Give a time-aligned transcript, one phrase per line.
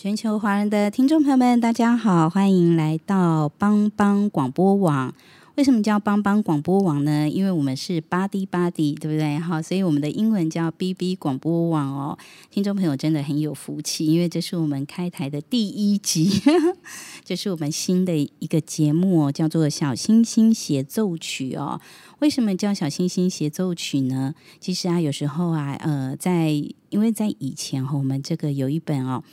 [0.00, 5.12] 全球华人的听众朋友们，大家好，欢迎来到帮帮广播网。
[5.56, 7.28] 为什么叫帮帮广播网呢？
[7.28, 9.36] 因为我们是 Body Body，对不对？
[9.40, 12.16] 好，所以我们的英文叫 BB 广播网哦。
[12.48, 16.30] 听众朋友真的很有福气，因为这是我们开台的第一集，
[17.26, 21.80] 这是我们新的一个节目哦，叫做《小星星协奏曲》哦。
[22.20, 24.32] 为什么叫《小星星协奏曲》呢？
[24.60, 26.50] 其实啊，有时候啊，呃，在
[26.90, 29.24] 因为在以前哈，我们这个有一本哦。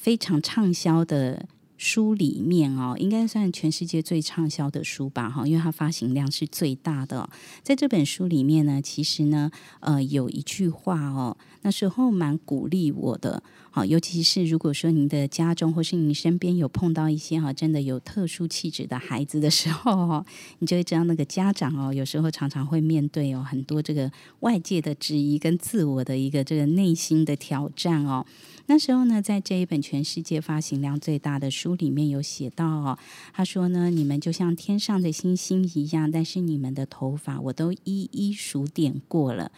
[0.00, 1.44] 非常畅销的
[1.76, 5.28] 书里面哦，应该算全世界最畅销的书吧？
[5.28, 7.28] 哈，因为它发行量是最大的。
[7.62, 9.50] 在这本书里面呢，其实呢，
[9.80, 13.42] 呃，有一句话哦，那时候蛮鼓励我的。
[13.72, 20.26] 好，尤其是如果说您的家中或是您身边有碰到一些哈，真的有特殊气质的孩子的时候哦，
[20.58, 24.10] 你就会知道那个家长哦，有时候常常会面对哦很多这个
[24.40, 28.26] 外界的质疑跟自我的一个这个内心的挑战哦。
[28.66, 32.98] 那时候呢，在这一本全世界发行量最大的书里面有写到哦，
[33.32, 39.52] 他说呢，你们就像天上的星星一样，但是你们的头发我都一一数点过了。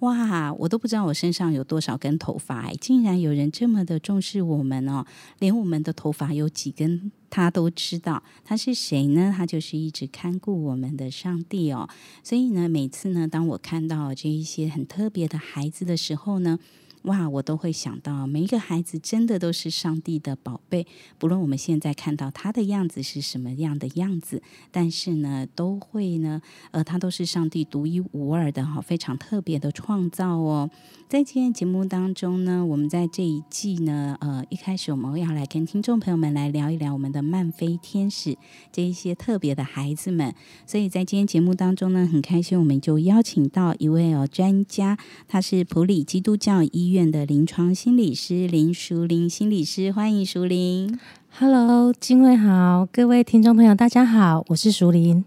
[0.00, 5.04] 哇，我都不知道我身上有多少根头发哎，竟然有人这么的重视我们哦，
[5.38, 8.22] 连我们的头发有几根他都知道。
[8.44, 9.34] 他是谁呢？
[9.36, 11.88] 他就是一直看顾我们的上帝哦。
[12.22, 16.58] 所以呢，每次呢，当我看到这一些很特别的孩子的时候呢。
[17.02, 20.86] 哇，我都会想到每一个孩子真的都是上帝的宝贝，
[21.18, 26.42] 不论我们现在看到他的样子是什么样的样子，但是呢，都会呢，
[26.72, 30.70] 呃，他都是上帝独一无二的哈，非常特别的创造哦。
[31.08, 38.36] 在今天节目当中呢，我们在这一季呢，呃，一开始我们要来跟听众朋友们来聊一聊我们的漫飞天使
[38.70, 40.34] 这一些特别的孩子们。
[40.66, 50.98] 所以在今天节目当中呢，很开心我们就邀请到一位哦专家，他是普里基督教医院的临床心理师林淑玲心理师，欢迎淑玲。
[51.30, 55.24] Hello，金卫好，各位听众朋友大家好，我是淑玲。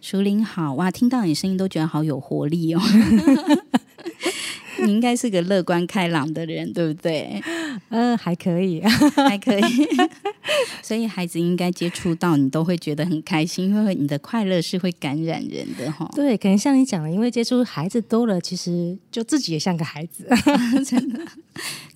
[0.00, 2.80] 淑玲好哇，听到你声音都觉得好有活力哦。
[4.84, 7.40] 你应该是个乐观开朗的人，对不对？
[7.90, 8.80] 嗯， 还可以，
[9.14, 9.62] 还可以。
[10.92, 16.06] 所以孩子应该接触到你都会觉得很开心，因为你的快乐是会感染人的哈。
[16.14, 20.28] 对，可能像你讲的，因为接触孩子多了，其实就自己也像个孩子，
[20.84, 21.18] 真的。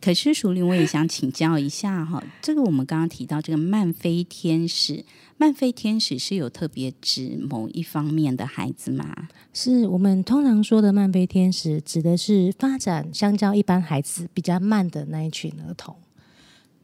[0.01, 5.05] 可是淑玲，我也想请教一下哈，这个我们刚刚提到这个漫飞天使。
[5.37, 9.29] 漫飞天使是有特别指某一方面的孩子吗？
[9.53, 15.95] 是我们通常说的漫飞天使，指的是发展相较一般孩子比较慢的那一群儿童。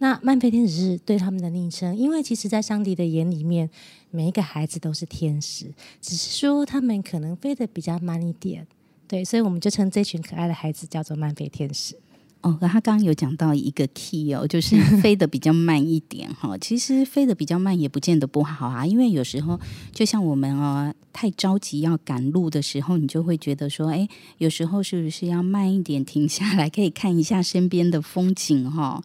[0.03, 3.71] 那漫飞天使是对他们的昵称，因为其实，在上帝的眼里面，
[4.11, 8.67] 每一个孩子都是天使，只是说他们可能飞得比较慢一点。
[9.07, 11.95] 对，所以我们就称这群可爱的孩子叫做漫飞天使。
[12.41, 16.59] 哦，他刚刚有讲到一个 key 哦，就是 飞得比较慢一点哈。
[16.59, 19.61] 其实飞得比较慢也不见得不好啊，因为有时候
[19.93, 24.09] 就像我们哦，太着急要赶路的时候，你就会觉得说，哎，
[24.39, 29.01] 有时候是不是要慢一点，停下来可以看一下身边的风景哈？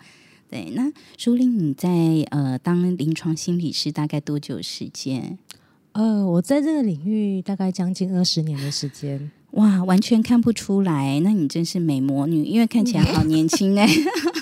[0.49, 1.89] 对，那舒玲，你在
[2.31, 5.37] 呃当临床心理师大概多久时间？
[5.91, 9.31] 呃，我在这个领域大概将近二十年的时间。
[9.51, 13.81] 哇，完全看不出来，那你真是美魔女，因为看起来好年轻呢。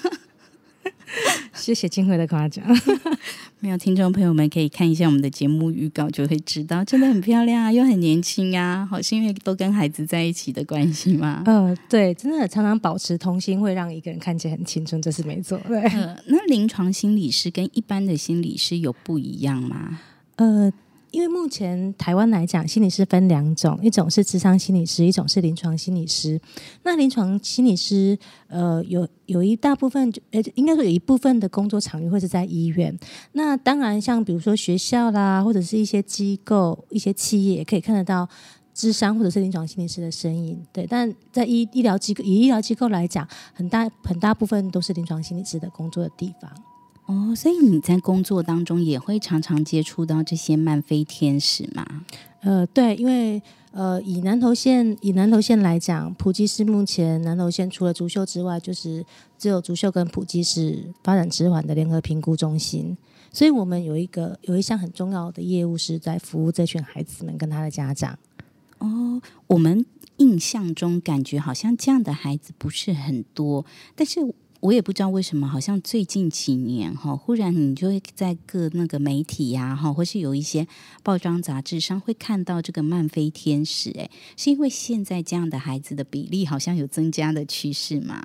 [1.65, 2.63] 谢谢金慧的夸奖。
[3.59, 8.85] 没有听众朋友们可以看一下我们的节目预告，就会知道真的很漂亮啊，又很年轻啊。
[8.85, 11.41] 好，是因为都跟孩子在一起的关系吗？
[11.47, 15.59] 嗯， 对，真的常常保持童心，会让一个人看起来很青春，这是没错。
[15.67, 19.99] 对，呃，那临床心理师跟一般的心理师有不一样吗？
[20.35, 20.71] 呃。
[21.15, 26.37] 因为目前台湾来讲，心理师分两种，一种是智商心理师，一种是临床心理师。
[26.83, 32.93] 那临床心理师，呃，有有一大部分，呃，应该说有一部分的工作场域会是在医院。
[33.31, 38.27] 那当然，像比如说学校啦，或者是一些机构、一些企业，也可以看得到
[38.73, 40.61] 智商或者是临床心理师的身影。
[40.73, 46.51] 对，但在医医疗机构，以医疗机构来讲，很大很大部分都是临床心理师的工作的地方。
[47.05, 51.85] 哦，所以你在工作当中也会常常接触到这些漫飞天使吗？
[52.41, 53.39] 呃，对，因为
[53.71, 59.05] 呃，以南投县以南投县来讲，普吉市目前南投县除了竹秀之外，就是
[59.37, 62.97] 只有竹秀跟普吉市发展迟缓的联合评估中心，
[63.31, 68.17] 所以我们有一个有一项很重要的业务是在服务这群孩子们跟他的家长。
[68.79, 69.85] 哦，我们
[70.17, 73.63] 印象中感觉好像这样的孩子不是很多，
[73.95, 74.33] 但是。
[74.65, 80.67] 我也不知道为什么，好像最近几年哈，忽然你就会在各那个媒体呀哈，或是有一些
[81.03, 88.19] 报章杂志上会看到这个漫飞天使，哎，是因为现在这样的孩子的比例好像有增加的趋势吗？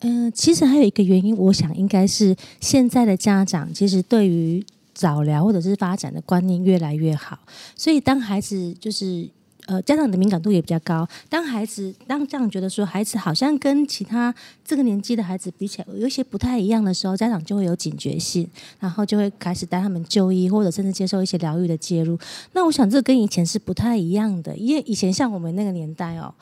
[0.00, 7.38] 嗯，其实还有一个原因，我想应该是现在的家长其实对于早疗或者是发展的观念越来越好，
[7.76, 9.30] 所以当孩子就是。
[9.68, 11.06] 呃，家长的敏感度也比较高。
[11.28, 14.34] 当孩子当这样觉得说，孩子好像跟其他
[14.64, 18.48] 这个年纪的孩子比起来，有一些不太一样的时候，家长就会有警觉性，
[18.80, 22.18] 然后就会开始带他们就医，或者甚至接受一些疗愈的介入。
[22.54, 26.32] 那我想，这跟以前是不太一样的，因为以前像我们那个年代哦，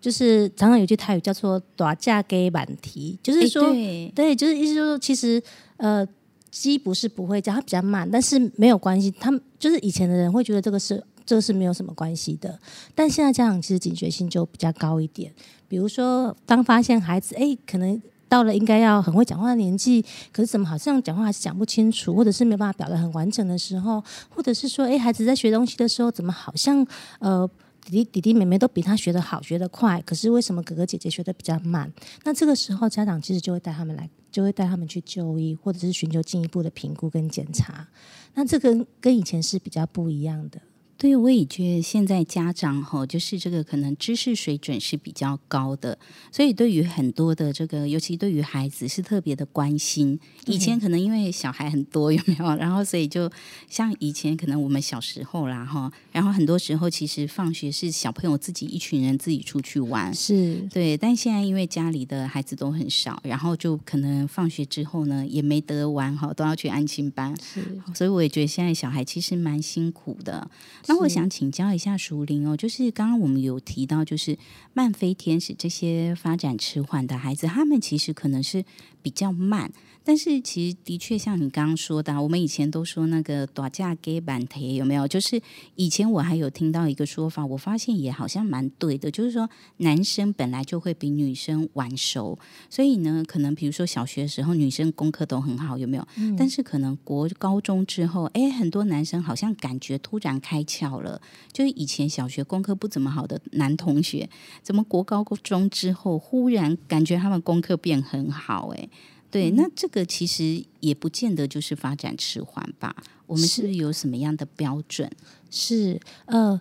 [0.00, 3.72] 就是常常有句台语叫做“打架给满题”，就是说，
[4.14, 5.42] 对，就是意思就是说，其实
[5.78, 6.06] 呃，
[6.52, 9.12] 鸡不是不会叫，它比较慢，但是没有关系。
[9.18, 11.02] 他们就是以前的人会觉得这个是。
[11.28, 12.58] 这是没有什么关系的，
[12.94, 15.30] 但现在家长其实警觉性就比较高一点。
[15.68, 20.02] 比如说，当发现孩子哎，可能到了应该要很会讲话的年纪，
[20.32, 26.82] 可是怎么好像讲话还是讲不清楚，或者是没办法表达很完整的时候，或者是说哎，孩子在学东西的时候，怎么好像
[27.18, 27.46] 呃
[27.84, 31.92] 弟弟弟弟妹妹都比他学得好、学得快，可是为什么哥哥姐姐学得比较慢？
[32.24, 37.86] 那这个时候，家长其实就会带他们来，就会带他们去就医，或者是寻求进一步的评估跟检查。
[38.32, 40.58] 那这个跟以前是比较不一样的。
[40.98, 45.96] 对，我也觉得现在家长哈，就是这个可能知识水准是比较高的，
[46.32, 50.18] 所以对于很多的这个，尤其对于孩子是特别的关心。
[50.46, 52.56] 以前可能因为小孩很多，有没有？
[52.56, 53.30] 然后所以就
[53.70, 60.96] 像以前可能我们小时候啦哈，然后很多时候其实放学是小朋友自己一群人自己出去玩，是对。
[60.96, 67.62] 但现在因为家里的孩子都很少，然后就可能放学之后呢也没得玩哈，都要去安亲班，是。
[67.94, 70.50] 所以我也觉得现在小孩其实蛮辛苦的。
[70.88, 74.38] 那我想请教一下淑玲哦，就是刚刚我们有提到，就是
[74.72, 78.64] 慢飞天使这些发展迟缓的孩子，他们其实可能是
[79.02, 79.70] 比较慢。
[80.08, 85.06] 但是其实的确像你刚刚说的，我们以前都说那个打架给板腿有没有？
[85.06, 85.38] 就是
[85.74, 92.38] 以前我还有听到一个说法，我发现也好像蛮对的，就是说男生本来就会比女生晚熟，
[92.70, 96.08] 所以呢，可能比如说小学时候女生功课都很好，有没有？
[96.38, 101.20] 但是可能国高中之后，哎，很多男生好像感觉突然开窍了，
[101.52, 104.30] 就是以前小学功课不怎么好的男同学，
[104.62, 108.68] 怎么国高中之后忽然感觉他们功课变很好？
[108.68, 108.88] 哎。
[109.30, 112.96] 对，那这个其实也不见得就是发展迟缓吧？
[113.26, 115.10] 我们是有什么样的标准？
[115.50, 116.60] 是呃，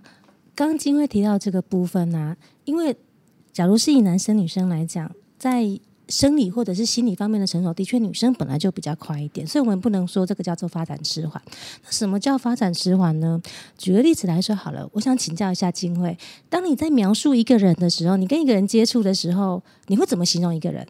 [0.53, 2.95] 刚刚金慧提到这个部分呢，因为
[3.53, 5.09] 假如是以男生女生来讲，
[5.39, 11.41] 在生理或者是心理方面的成熟，的确女生本来就比较快一点，所以我们不能说这个叫做发展迟缓。
[11.83, 13.41] 那什么叫发展迟缓呢？
[13.77, 16.17] 举个例子来说好了，我想请教一下金慧，
[16.49, 20.85] 当你在描述一个人的时候，你跟一个人接触的时候，你会怎么形容一个人？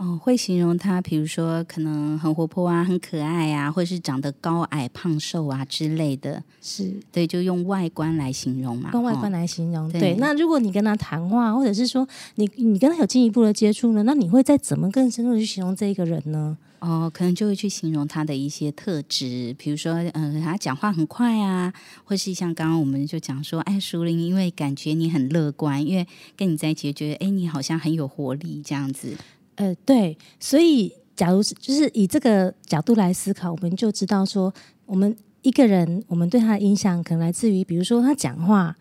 [0.00, 9.90] 哦，会形容他，比如说可能很活泼啊，很可爱啊，或者是长得高矮胖瘦啊之类的，是对，就用外观来形容嘛，用外观来形容。
[9.90, 16.56] 对，那如果你跟他谈话，或者是说你你跟他有进一步的接触呢，那你会再怎么更深入的去形容这一个人呢？
[16.78, 21.72] 哦，可能就会去形容他的一些特质，比如说，嗯，他讲话很快啊，
[22.04, 29.16] 或是像刚刚我们就讲说，哎，淑玲，因为感觉你很乐观，因为跟你在一起觉得，哎，你好像很有活力这样子。
[29.58, 34.52] 呃，对，所以假如是就是以这个角度来思考，我们就知道说，
[34.86, 38.76] 我们一个人，我们对他的影响可能来自于，比如说他讲话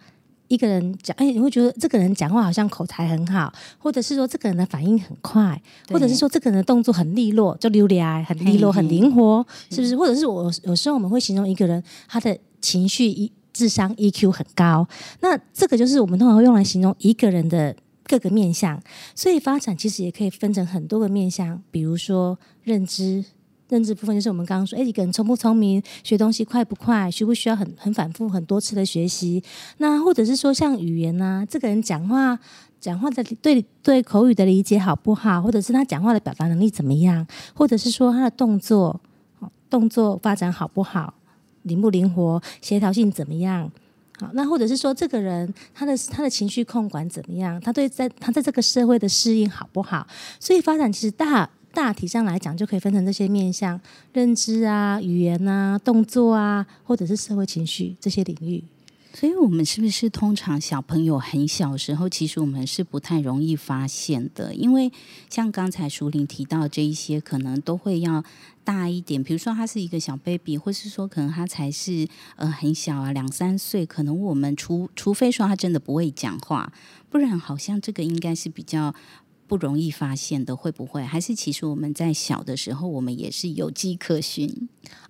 [0.47, 9.97] 一个人讲，哎，你会觉得这个人讲话好像口才很好，或者是说这个人的反应很快，或者是说这个人的动作很利落，就溜达很利落、很灵活，是不是？
[9.97, 14.87] 或者是我有时候我们会形容一个人他的情绪一智商 EQ 很高，
[15.21, 17.75] 那这个就是我们通常会用来形容一个人的
[18.07, 18.81] 各个面相。
[19.13, 23.23] 所以发展其实也可以分成很多个面相，比如说认知。
[23.69, 29.43] 认知部分就是我们刚刚说，哎，一个人聪不聪明，学东西快不快，需不需要很很反复很多次的学习？
[29.79, 32.39] 那或者是说像语言呢，这个人讲话
[32.79, 35.41] 讲话的对对口语的理解好不好？
[35.41, 37.27] 或者是他讲话的表达能力怎么样？
[37.53, 39.01] 或者是说他的动作
[39.69, 41.15] 动作发展好不好？
[41.63, 42.41] 灵不灵活？
[42.61, 43.69] 协调性怎么样？
[44.19, 47.59] 好，那或者是说这个人他的他的情绪控管怎么样？
[47.61, 50.07] 他对在他在这个社会的适应好不好？
[50.39, 51.49] 所以发展其实大。
[51.73, 53.79] 大体上来讲，就可以分成这些面向：
[54.11, 58.63] 认知啊、语言啊、动作啊，或者是社会情绪这些领域。
[59.13, 64.55] 所以，我们是不是通常小朋友很小时候，其实我们是不太容易发现的？
[64.55, 64.91] 因为
[65.29, 68.23] 像刚才淑玲提到这一些，可能都会要
[68.67, 69.23] 大一点。
[69.23, 72.05] 比如说，他是一个小 baby，或是说可能他才是
[72.35, 76.73] 呃很小啊，两三岁，可能我们除除非说他真的不会讲话，
[77.09, 78.93] 不然好像这个应该是比较。
[79.49, 81.01] 不容易发现的会不会？
[81.01, 84.67] 还是其实我们在小的时候，我们也是有迹可循。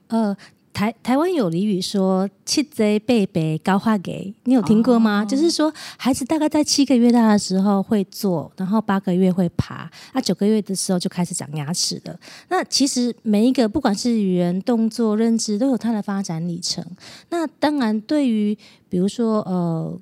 [0.10, 0.38] 呃，
[0.77, 5.25] 台台湾有俚语说“七岁贝贝高化给”，你有听过吗？
[5.25, 12.15] 就是说，孩子大概在七个月大的时候会坐，然后八个月会爬，那九个月的时候就开始长牙齿了。
[12.50, 16.86] 那其实每一个不管是语言、动作、认知，都有它的发展里程。
[17.31, 18.55] 那当然，对于
[18.88, 20.00] 比如说呃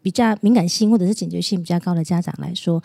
[0.00, 2.80] 比较敏感性或者是警觉性比较高的家长来说，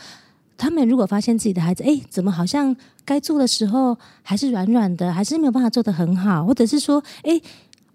[0.64, 7.38] 他们如果发现自己的孩子，哎，怎么好像该做的时候还是软软的，还是没有办法做得很好，或者是说，哎，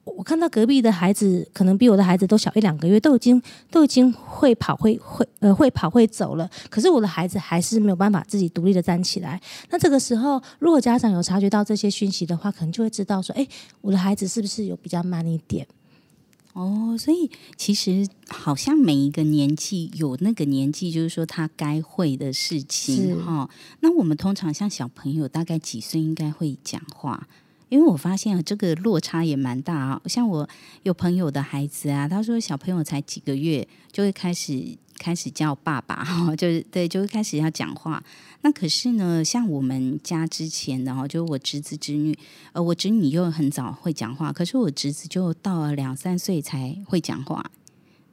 [0.04, 9.40] 我看到隔壁的孩子可能比我的孩子都小一两个月，都已经都已经会跑会会呃会跑会走了，可是我的孩子还是没有办法自己独立的站起来。
[9.70, 13.48] 那这个时候，如果家长有察觉到这些讯息的话，可能就会知道说，哎，
[13.80, 15.66] 我的孩子是不是有比较慢一点？
[16.58, 23.48] 哦，所以其实好像每一个年纪有那个年纪，就是说他该会的事情哈。
[23.78, 27.28] 那我们通常像小朋友大概几岁应该会讲话？
[27.68, 30.02] 因为我发现啊，这个落差也蛮大啊。
[30.06, 30.48] 像我
[30.82, 38.02] 有朋友的孩子啊，他说小朋友才几个月就会开始开始叫爸爸 哈，就是对，就是开始要讲话。
[38.42, 42.16] 那可是呢，像我们家之前的哈，就是我侄子侄女，
[42.52, 47.44] 呃，我侄女又很早会讲话，可是我侄子就到了两三岁才会讲话。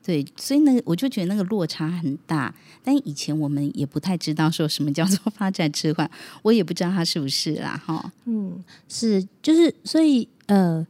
[0.04, 2.54] 对，所以呢，我就觉得那个落差很大。
[2.84, 6.10] 但以前我们也不太知道说什么叫做发展迟缓，
[6.44, 8.12] 我也不知道他是不是啦，哈。
[8.25, 10.86] 嗯，是，就是，所以，呃。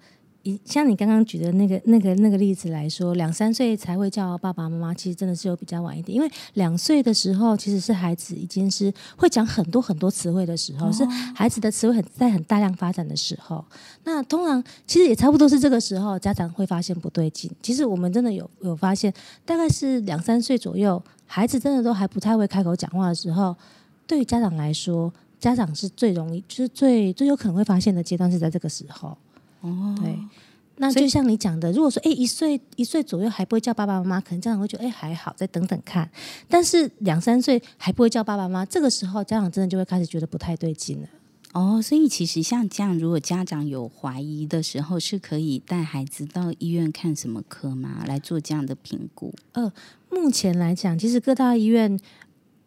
[0.63, 6.15] 像你刚刚举的那个、那个、那个例子来说，两三岁才会叫爸爸妈妈，其实真的是有比较晚一点。
[6.15, 13.65] 因为两岁的时候，其实是孩子已经是会讲很多很多词汇的时候，是孩子的词汇很在很大量发展的时候。
[14.03, 17.49] 那通常其实也差不多是这个时候，家长会发现不对劲。
[17.63, 19.11] 其实我们真的有有发现，
[19.45, 23.55] 大概是两三岁左右，孩子真的都还不太会开口讲话的时候，
[24.05, 29.17] 对于家长来说，家长是最容易，就是最最有可能会发现的阶段是在这个时候。
[29.67, 30.17] 哦，对，
[30.77, 36.09] 那就像你讲的，如果说哎一岁一岁左右还不会叫爸爸妈妈，可能家长会觉得哎还好，再等等看。
[36.47, 41.07] 但是两三岁还不会叫爸爸妈妈，这个时候家长真的就会开始觉得不太对劲了。
[41.53, 48.03] 哦，所以其实像这样，如果家长有怀疑的时候，是可以带孩子到医院看什么科吗？
[48.05, 49.33] 来做这样的评估？
[49.53, 49.71] 呃，
[50.11, 51.99] 目前来讲，其实各大医院。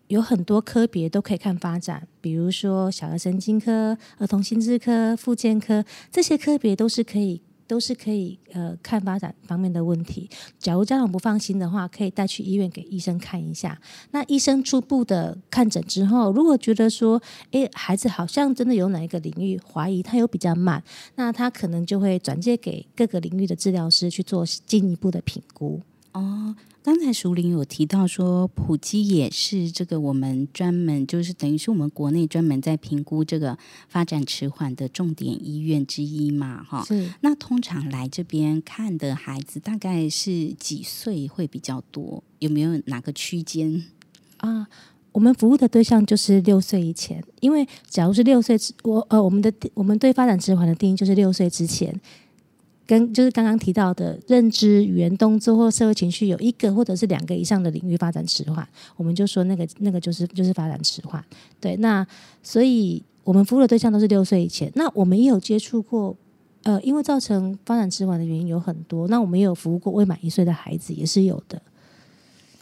[0.09, 10.29] 有很多科别都可以看发展，比如说小儿神经科、儿童心智科、复健科，这些科别都是可以，都是可以呃看发展方面的问题。
[10.59, 13.79] 假如家长不放心的话，可以带去医院给医生看一下。
[14.13, 20.83] 那医生初步的看诊之后，如果觉得说，诶，孩子好像真的有哪一个领域怀疑他有比较慢，
[21.17, 25.83] 那他可能就会转介给各个领域的治疗师去做进一步的评估。
[26.13, 26.57] 哦。
[26.83, 33.59] 刚才熟林有提到说，普基也是这个我们专门就是等于是我们国内专门在评估这个
[33.89, 36.83] 发展迟缓的重点医院之一嘛，哈。
[36.85, 37.13] 是。
[37.21, 42.23] 那通常来这边看的孩子大概是几岁会比较多？
[42.39, 43.85] 有没有哪个区间
[44.39, 44.67] 啊？
[45.13, 52.01] 我们服务的对象就是六岁以前，因为假如是六岁之我呃，我们的我们对发展迟缓的定义就是六岁之前。
[52.89, 58.67] 跟就是刚刚提到的认知、语言、动作或社会情绪有一个或者是两个以上的领域发展迟缓，
[58.97, 61.23] 我们就说那个那个就是就是发展迟缓。
[61.61, 62.05] 对，那
[62.43, 64.73] 所以我们服务的对象都是六岁以前。
[64.75, 66.17] 那我们也有接触过，
[66.63, 71.61] 呃，因为造成发展迟缓的原因有很多，那我们也有服务过未满一岁的孩子，也是有的。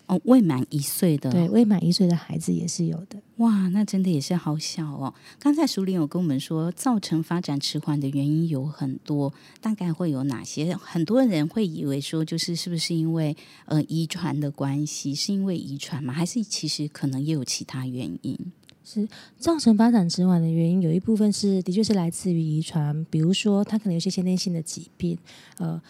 [0.06, 3.20] 哦，未满一岁的，对，未满一岁的孩子也是有的。
[3.38, 5.12] 哇，那真的也是好小哦。
[5.38, 10.76] 刚才淑玲有跟我们说，造成发展迟缓的原因有很多，大概会有哪些？
[10.76, 15.12] 很多人会以为说，就是是不是因为呃遗传的关系？
[15.12, 16.12] 是因为遗传吗？
[16.12, 18.38] 还是其实可能也有其他原因？
[18.84, 25.18] 是造成发展迟缓的原因，有一部分是的确是来自于遗传，比如说他可能有些先天性的疾病，
[25.58, 25.82] 呃。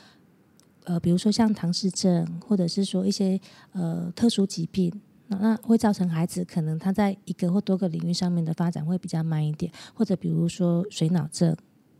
[0.87, 3.41] 呃，比如说像唐氏症，或者是说一些
[3.73, 4.93] 呃特殊疾病，
[5.27, 11.57] 那那会造成孩子可能他在一个或多个领域上面的发展会比较慢一点，或者比如说水脑症，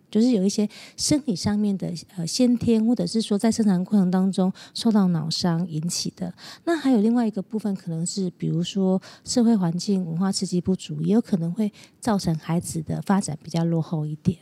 [0.09, 6.33] 就是有一些生理上面的呃先天，或者是说在生产过程当中受到脑伤引起的。
[6.65, 14.39] 那还有另外一个部分，可能是比如说社会环境文化刺激不足，也有可能会造成孩子的发展比较落后一点。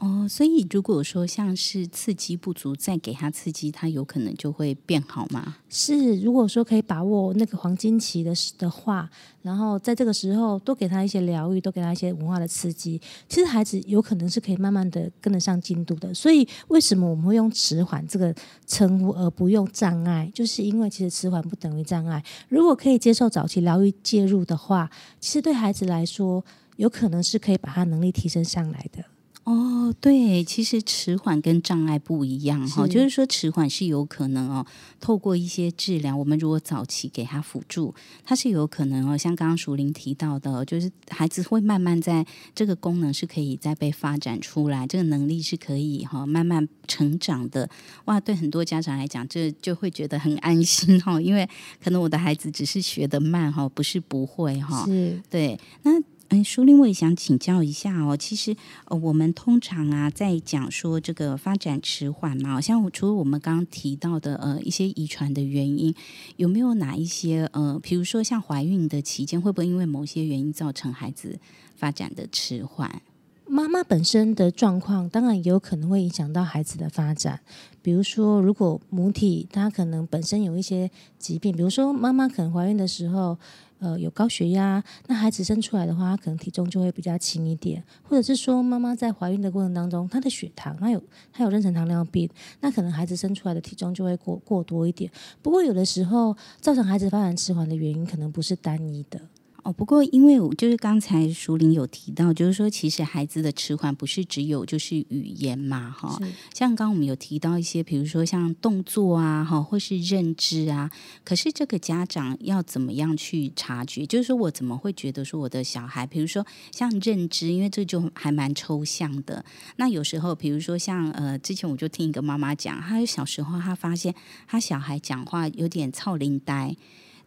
[0.00, 5.56] 哦，所以如果说像是刺激不足，再给他刺激，他有可能就会变好吗？
[5.68, 9.10] 是，如果说可以把握那个黄金期的的话，
[9.42, 16.14] 然后在这个时候多给他一些疗愈，多给他一些文化的刺激，其实孩子有可能是可以慢慢的跟得上进度的。
[16.14, 18.34] 所以为什么我们会用迟缓这个
[18.66, 20.32] 称呼，而不用障碍？
[20.34, 22.24] 就是因为其实迟缓不等于障碍。
[22.48, 24.90] 如果可以接受早期疗愈介入的话，
[25.20, 26.42] 其实对孩子来说，
[26.76, 29.04] 有可能是可以把他能力提升上来的。
[29.44, 34.64] 哦，对，其实迟缓跟障碍不一样哈，就是说迟缓是有可能哦，
[35.00, 37.92] 透过一些治疗，我们如果早期给他辅助，
[38.22, 47.68] 它是有可能哦，像刚刚淑玲提到的，就是孩子会慢慢在这个功能是可以再被发展出来，这个能力是可以哈慢慢成长的。
[48.04, 51.48] 哇，对很多家长来讲，这就会觉得很安心哈，因为
[51.82, 55.92] 可能我的孩子只是学得慢哈，不是不会哈，是对那。
[56.32, 58.16] 嗯，淑玲，我也想请教一下哦。
[58.16, 65.92] 其实，呃，我们通常啊，在讲说这个发展迟缓嘛，像除了我们刚刚提到的呃一些遗传的原因，
[66.36, 71.40] 有没有哪一些呃，比如说像怀孕的期间，会不会因为某些原因造成孩子
[71.74, 73.02] 发展的迟缓？
[73.48, 77.40] 妈妈本身的状况，当然也有可能会影响到孩子的发展。
[77.82, 83.36] 比如说，如果母体它可能本身有一些疾病，比如说妈妈可能怀孕的时候。
[83.80, 92.28] 呃，有高血压，那孩子生出来的话，他可能体重就会比较轻一点，或者是说妈妈在怀孕的过程当中，她的血糖，她有她有妊娠糖尿病，
[92.60, 95.10] 那可能孩子生出来的体重就会过过多一点。
[95.42, 99.20] 不过有的时候，造成孩子发展迟缓的原因，可能不是单一的。
[99.62, 106.18] 哦，不过因为我就是刚才淑玲有提到，就是说其实孩子的迟缓不是只有就是语言嘛，哈，
[106.54, 110.90] 像刚刚我们有提到一些，比如说像动作啊，哈，或是认知啊，
[111.24, 114.06] 可是这个家长要怎么样去察觉？
[114.06, 119.44] 就是说我怎么会觉得说我的小孩，比如说像认知，因为这就还蛮抽象的。
[119.76, 124.14] 那有时候，比如说像呃，之前我就听一个妈妈讲，她小时候她发现
[124.46, 126.76] 她小孩讲话有点操灵呆。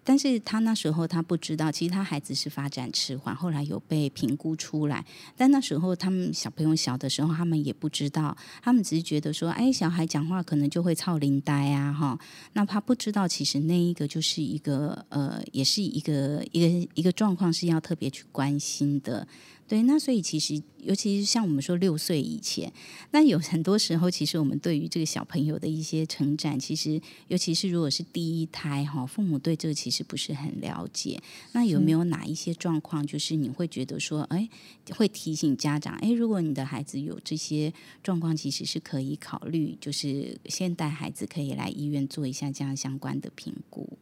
[0.04, 5.06] 但是他那时候他不知道，其实他孩子是发展迟缓，后来有被评估出来。
[5.38, 12.20] 但那时候他们小朋友小的时候，他们也不知道，他们只是觉得说，哎，小孩讲话可能就会操灵呆啊，哈。
[12.54, 19.28] 那他不知道，其实那一个就是一个呃，也是一个一个一个状况，是要特别去关心的。
[19.66, 22.72] 对，那所以其实，尤其是像我们说六岁以前，
[23.12, 31.20] 那有很多时候，其实我们对于这个小朋友的一些成长，其实尤其是如果是第一胎哈，父母对这个其实不是很了解。
[31.54, 34.48] 那有没有哪一些状况，就是你会觉得说，哎，
[34.92, 37.74] 会提醒家长，哎，如果你的孩子有这些
[38.04, 43.98] 状况，其实是可以考虑，就是先带孩子可以来医院做一下这样相关的评估。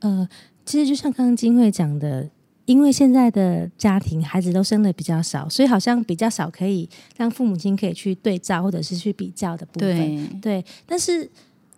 [0.00, 0.28] 呃，
[0.64, 2.30] 其实就像刚刚金慧讲的。
[2.66, 10.40] 因为现在的家庭孩子都生的比较少，所以好像比较少可以让父母亲可以去对照或者是去比较的部分。
[10.40, 11.28] 对，但是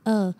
[0.03, 0.35] 呃，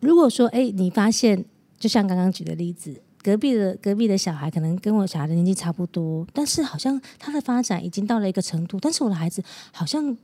[0.00, 1.44] 如果说哎，你发现
[1.78, 10.16] 就像刚刚举的例子，隔壁的隔壁的小孩可能跟我小孩的年纪差不多，但是好像他的发展已经到了一个程度，但是我的孩子好像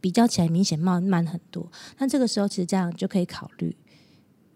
[0.00, 1.70] 比较起来明显慢慢很多。
[1.98, 3.76] 那这个时候其实这样就可以考虑。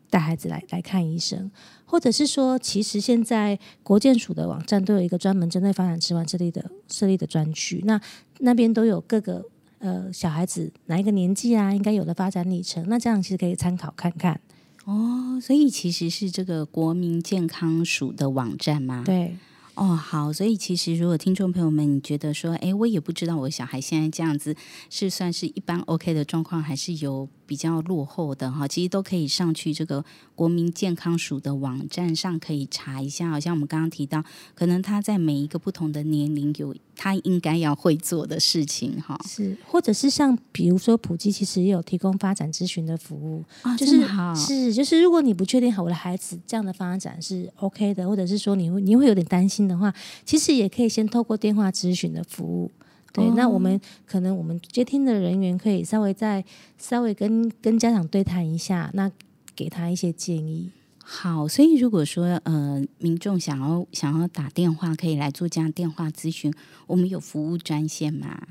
[0.08, 1.50] 带孩子来来看医生，
[1.86, 7.98] 或者是说，其实现在国健署的网站都有一个专门针对发展迟缓设立的设立的专区，那
[8.40, 9.44] 那边都有各个
[9.78, 14.40] 呃小孩子哪一个年纪啊，应该有的发展历程，那这样其实可以参考看看。
[14.84, 19.02] 哦，所以其实是这个国民健康署的网站吗？
[19.06, 19.36] 对。
[19.74, 24.56] 哦，好，所以其实如果听众朋友们你觉得说，哎，我也不知道我小孩现在这样子
[24.88, 30.04] 是算是一般 OK 的状况，还是有比较落后的哈，其实都可以上去这个
[30.34, 33.30] 国民健康署的网站上可以查一下。
[33.30, 34.22] 好像我们刚刚提到，
[34.54, 39.18] 可能他在每一个不同的年龄有他应该要会做的事情哈。
[39.26, 52.70] 是，或者是像比如说普及，其实也有提供发展咨询的服务啊，就是好是就是如果你不确定好我的孩子这样的发展是 OK 的，或者是说你会你会有点担心的话，其实也可以先透过电话咨询的服务。
[53.16, 56.44] 对，那我们可能我们接听的人员可以稍微再
[56.76, 59.10] 稍微跟跟家长对谈一下，那
[59.54, 60.70] 给他一些建议。
[61.02, 66.52] 好，所以如果说呃民众想要想要打电话，可以来做这样电话咨询，
[66.86, 68.42] 我们有服务专线吗？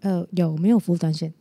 [0.00, 1.32] 呃，有没有服务专线？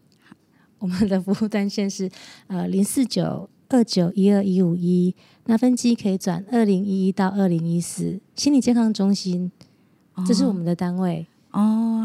[0.80, 2.10] 我们的服务专线是
[2.48, 9.52] 呃零四九二九一二一五一，那分机可以转二零一一到二零一四心理健康中心，
[10.28, 11.26] 这是我们的单位。
[11.30, 11.37] 哦，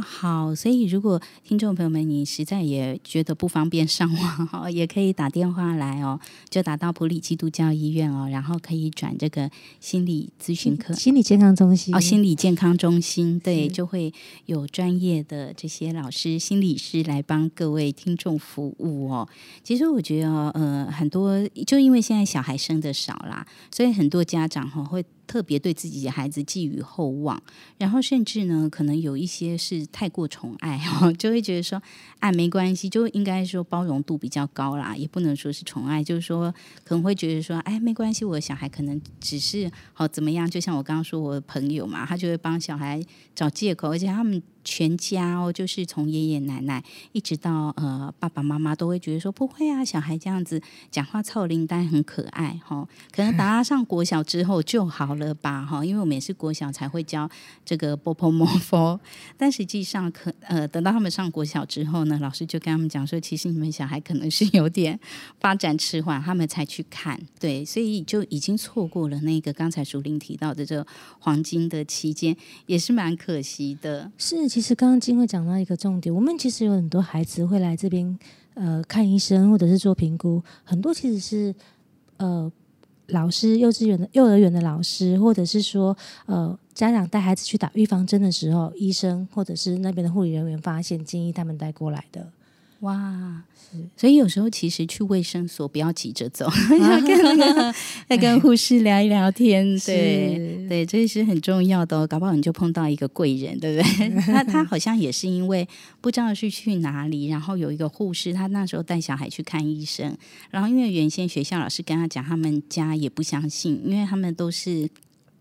[0.03, 14.13] 好，所以如果听众朋友们你实在也觉得不方便上网哈，也可以打电话来哦，就打到普里基督教医院哦，然后可以转这个心理咨询科、心理健康中心哦，心理健康中心对，就会
[14.47, 19.29] 有专业的这些老师、心理师来帮各位听众服务哦。
[19.63, 25.05] 其实我觉得呃，很多就因为现在小孩生的少啦，所以很多家长哈会。
[25.27, 27.43] 特别对自己的孩子寄予厚望，
[27.79, 31.81] 然后甚至呢，可能有一些是太过宠爱哈， 就会觉得说，
[32.19, 36.53] 哎，没关系，就应该说包容度比较高啦，也不能说是宠爱，就是说
[36.85, 43.03] 可能会觉得说，哎，没关系，我的小孩可能只是好怎么样，就像我刚刚说我的朋友嘛，他就会帮小孩
[43.35, 44.43] 找借口，而且他们。
[44.65, 52.87] 全家哦，就是从爷爷奶奶一直到呃爸爸妈妈，都会觉得说不会啊，小孩这样子讲话操铃铛很可爱哈。
[53.11, 57.29] 可能等他上国小之后就好了吧哈，因为我们也是国小才会教
[57.65, 59.01] 这个波波摩佛，
[59.37, 64.99] 但实际上可呃等到他们上国小之后呢，老师就跟他们讲说，其实你们小孩可能是有点
[65.41, 70.87] 发展迟缓，他们才去看对，所以就已经错过了那个刚才淑玲提到的这个
[71.19, 74.13] 黄金的期间，也是蛮可惜的。
[74.17, 74.52] 是。
[74.53, 78.19] 其实刚刚金慧讲到一个重点，我们其实有很多孩子会来这边
[78.53, 81.55] 呃看医生或者是做评估，很多其实是
[82.19, 82.53] 呃
[83.07, 92.31] 老师幼稚园的幼儿园的老师，或者是说呃家长带孩子去打预防针的时候，医生或者是那边的护理人员发现，建议他们带过来的。
[92.83, 93.43] 哇，
[93.97, 97.75] 所以有时候其实去卫生所不要急着走， 要跟那个
[98.09, 102.05] 要跟护士聊一聊天， 对对，这是很重要的。
[102.09, 104.21] 搞不好你就碰到一个贵人，对不对？
[104.23, 105.69] 他他好像也是因为
[106.01, 110.17] 不知道是去哪里，然后有一个护士，他那时候带小孩去看医生，
[110.51, 114.91] 然后因为原先学校老师跟他讲，他们家也不相信，因为他们都是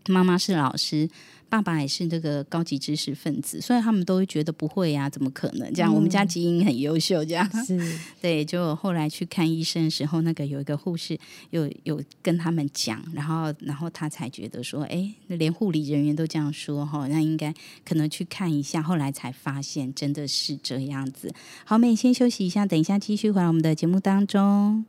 [0.07, 1.09] 妈妈是老师。
[1.51, 5.93] 爸爸也是那个高级知识分子，所以他们都会觉得不会呀，怎么可能这样？
[5.93, 7.77] 我们家基因很优秀，这样是
[8.21, 8.45] 对。
[8.45, 18.81] 就后来去看医生的时候，那个有一个护士有有跟他们讲，然后然后他才觉得说，哎，连护理人员都这样说哈，那应该可能去看一下。
[18.81, 21.33] 后来才发现真的是这样子。
[21.65, 24.85] 好，美先休息一下，等一下继续回来我们的节目当中。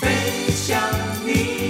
[0.00, 0.08] 飞
[0.50, 0.82] 向
[1.24, 1.61] 你。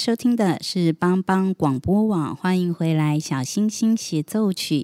[0.00, 4.76] 收听的是帮帮广播网，欢迎回来《小星星协奏曲》。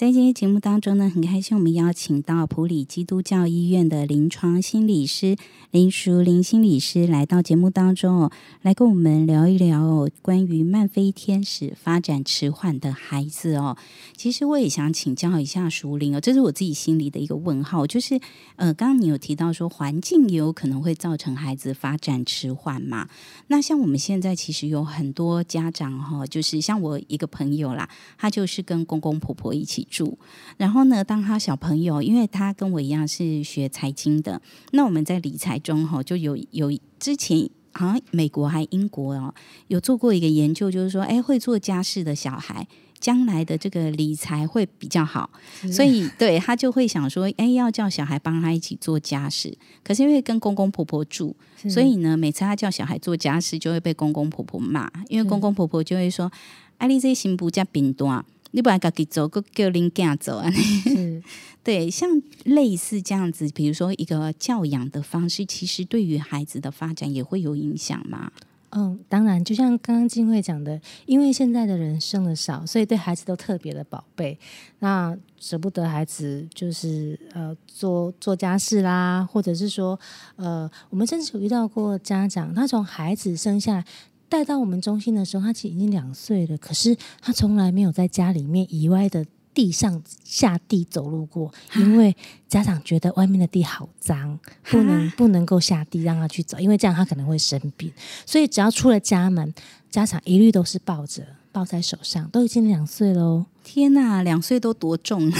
[0.00, 5.36] 在今天节目当中呢，很开心我们邀请到普里基督教医院的临床心理师
[5.72, 8.32] 林淑玲心理师来到节目当中哦，
[8.62, 13.76] 来跟我们聊一聊哦关于慢飞天使发展迟缓的孩子哦。
[14.16, 18.18] 其实我也想请教一下淑玲哦，这是我自己心里的一个问号，就是
[18.56, 23.06] 呃，刚刚你有提到说环境也有可能会造成孩子发展迟缓嘛？
[23.48, 27.86] 那像我们现在其实有很多家长哈，就是像我一个朋友啦，
[28.16, 30.16] 他就是跟公公婆婆一起住，
[30.56, 34.40] 然后呢，当他小朋友，因为他跟我一样是学财经的，
[34.72, 37.50] 那我们在理财中哈，就有有之前。
[37.72, 39.32] 好像美国还英国哦，
[39.68, 42.66] 有做过一个研究，就是说，哎，会做家事的小孩，
[42.98, 45.30] 将来的这个理财会比较好，
[45.70, 49.56] 所以对他就会想说，哎，要叫小孩帮他一起做家事。
[49.84, 51.36] 可是因为跟公公婆婆住，
[51.68, 56.30] 所以呢，每次他叫小孩做家事，就会被公公婆婆骂，因为公公婆婆就会说
[56.78, 61.22] ：“啊，你这行不加饼多，你不然自己走，个叫恁囝走啊。”是
[61.62, 62.08] 对，像
[62.44, 68.32] 类似这样子，比如说一个教养的方式，其实对于孩子的发展也会有影响嘛。
[68.72, 74.38] 嗯，当然，就像刚刚金慧讲的，因为现在的人生的少，所以对孩子都特别的宝贝，
[74.78, 79.98] 那舍不得孩子就是呃做做家事啦，或者是说
[80.36, 83.84] 呃，我们甚至有遇到过家长，他从孩子生下来
[84.30, 89.26] 带到我们中心的时候，他其实已经两岁了，可是他从来没有在家里面以外的。
[89.52, 92.16] 地上下地走路过，因为
[92.48, 97.92] 家长觉得外面的地好脏，不能不能够下地让他去走，因为这样他可能会生病。
[98.24, 99.52] 所以只要出了家门，
[99.90, 103.46] 家长一律都是抱着抱在手上，都已经两岁了哦。
[103.64, 105.36] 天哪，两岁都多重了？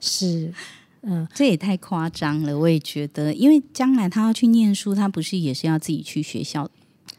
[0.00, 0.54] 是，
[1.02, 2.56] 嗯、这也太夸张了。
[2.56, 6.70] 我也觉得，因为将来他要去念书，他不是也是要自己去学校？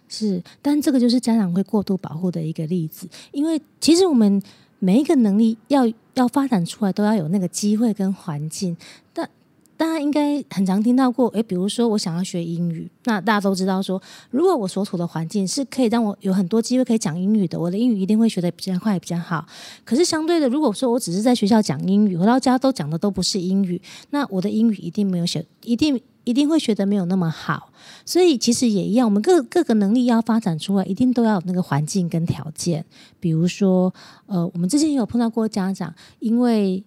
[0.09, 4.41] 是，但这个就是家长会过度保护的一个例子，因为其实我们
[4.79, 8.75] 每一个能力要要发展出来，都要有那个机会跟环境。
[9.13, 9.29] 但
[9.79, 19.47] 大家应该很常听到过，诶，比如说我想要学英语，那大家都知道说，如果我所处的环境是可以让我有很多机会可以讲英语的，我的英语一定会学得比较快、比较好。
[19.85, 27.71] 可是相对的，如果说我只是在学校讲英语，回到家都讲的都不是英语，那我的英语一定没有学，一定一定会学得没有那么好。
[28.05, 32.83] 所以其实也一样，我们各各个能力要发展出来，一定都要有那个环境跟条件。
[33.21, 33.93] 比如说，
[34.25, 36.83] 呃，我们之前也有碰到过家长，因为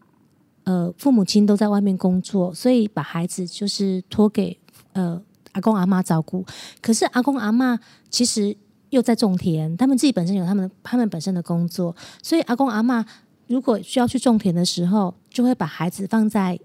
[0.65, 4.57] 呃父母亲都在外面工作，所以把孩子就是托给
[4.93, 5.21] 呃
[5.53, 6.45] 阿公阿妈照顾。
[6.81, 7.79] 可是阿公阿妈
[8.11, 8.57] 其实
[8.91, 13.05] 又在种田，他们自己本身有他们他们本身的工作，所以阿公阿妈
[13.47, 16.59] 如果需要去种田的时候，就会把孩子放在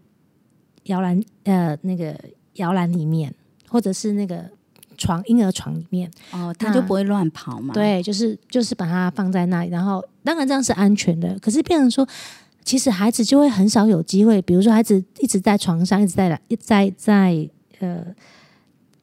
[0.83, 2.17] 摇篮呃那个
[2.53, 3.33] 摇篮里面，
[3.67, 4.49] 或者是那个
[4.97, 6.09] 床婴儿床里面。
[6.31, 12.07] 哦，他就不会乱跑嘛。，对，就是就是把它放在那里，然后当然这样是安全的，可是变成说，
[12.67, 17.49] 其实孩子就会很少有机会，比如说孩子一直在床上，一直在在在
[17.79, 18.05] 呃。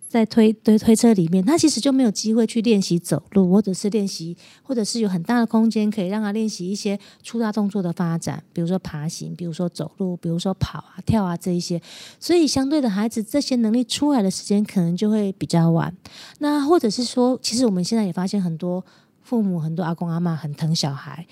[0.07, 11.83] 在推推推车里面，他其实就没有机会去练习走路，或者是练习，或者是有很大的空间可以让他练习一些粗大动作的发展，比如说爬行，比如说走路，比如说跑啊、跳啊这一些。
[12.21, 15.93] 所以相对的孩子这些能力出来的时间可能就会比较晚。
[16.39, 18.87] 那或者是说，其实我们现在也发现很多
[19.21, 21.27] 父母、很多阿公阿妈很疼小孩，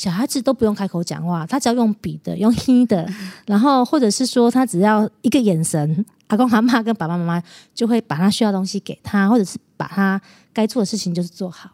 [0.00, 3.06] 小孩子都不用开口讲话，他只要用笔的、用黑 的，
[3.44, 7.42] 然后或者是说他只要一个眼神，阿公阿妈跟爸爸妈妈
[7.74, 10.18] 就会把他需要的东西给他，或者是把他
[10.54, 11.68] 该做的事情就是做好。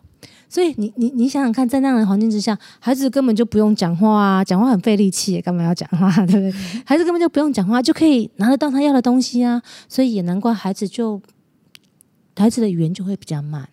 [0.48, 6.10] 所以你你你想想看，在那样的环境之下，孩子根本就不用讲话啊，讲话很费力气，干嘛要讲话？
[6.26, 6.52] 对不对？
[6.84, 9.62] 孩子根本就不用讲话，就可以拿得到他要的东西啊。
[9.88, 11.22] 所以也难怪孩子就
[12.34, 13.68] 孩子的语言就会比较慢。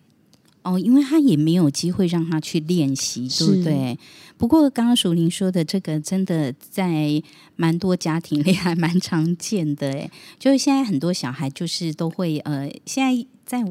[0.64, 3.98] 哦，因为他也没有机会让他去练习，对不对？
[4.36, 7.22] 不过刚刚淑玲说的这个，真的在
[7.54, 13.64] 蛮多家庭里还蛮常见的，哎，就是现在很多小孩就是都会呃，现在在。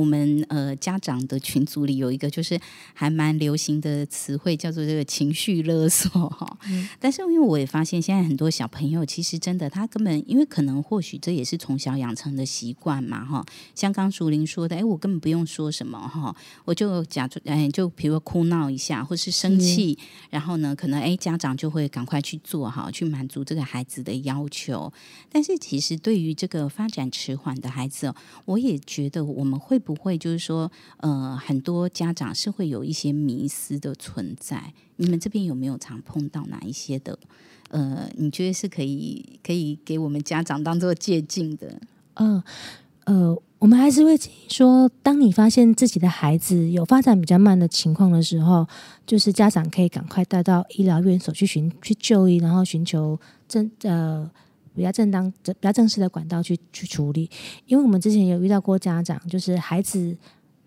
[0.00, 2.58] 我们呃家长的群组里有一个就是
[2.94, 6.58] 还蛮流行的词汇，叫做这个情绪勒索哈。
[6.98, 13.44] 但是因为我也发现，现在很多小朋友其实真的他根本因为可能或许这也是从小养成的习惯嘛哈。
[13.74, 16.34] 像刚竹林说的，哎，我根本不用说什么哈，
[16.64, 19.98] 我就假装哎，就比如哭闹一下，或是生气，
[20.30, 24.90] 然后呢，可能哎家长就会赶快去做哈，去满足这个孩子的要求。
[25.30, 28.14] 但是其实对于这个发展迟缓的孩子哦，
[28.46, 34.72] 我也觉得我们会不不会就是说，呃，很多家长是会有一些迷思的存在。
[34.96, 37.18] 你们这边有没有常碰到哪一些的？
[37.70, 41.80] 呃，你觉得是可以可以给我们家长当做借鉴的？
[42.14, 42.40] 嗯
[43.06, 48.64] 呃，我们还是会建议说，当你发现自己的孩子有发展比较慢的情况的时候，
[49.04, 54.30] 就是家长可以赶快带到医疗院所去寻去就医，然后寻求真呃
[54.74, 57.28] 比较正当、比较正式的管道去去处理。
[57.66, 60.16] 因为我们之前有遇到过家长，就是孩子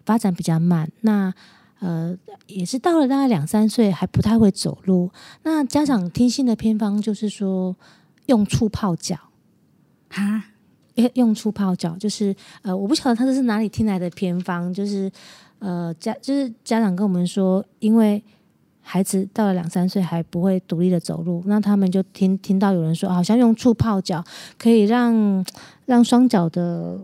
[0.05, 1.33] 发展比较慢，那
[1.79, 5.09] 呃也是到了大概两三岁还不太会走路，
[5.43, 7.75] 那家长听信的偏方就是说
[8.27, 9.17] 用醋泡脚。
[10.09, 10.45] 哈，
[10.95, 15.11] 用用醋泡脚，就是呃，我不晓得他这是哪里听来的偏方，就是
[15.57, 18.23] 呃家就是家长跟我们说，因为
[18.83, 24.23] 孩子到了两三岁还不会独立的走路，那他们就听听到有人说，好像用醋泡脚
[24.57, 25.43] 可以让
[25.85, 26.99] 让双脚的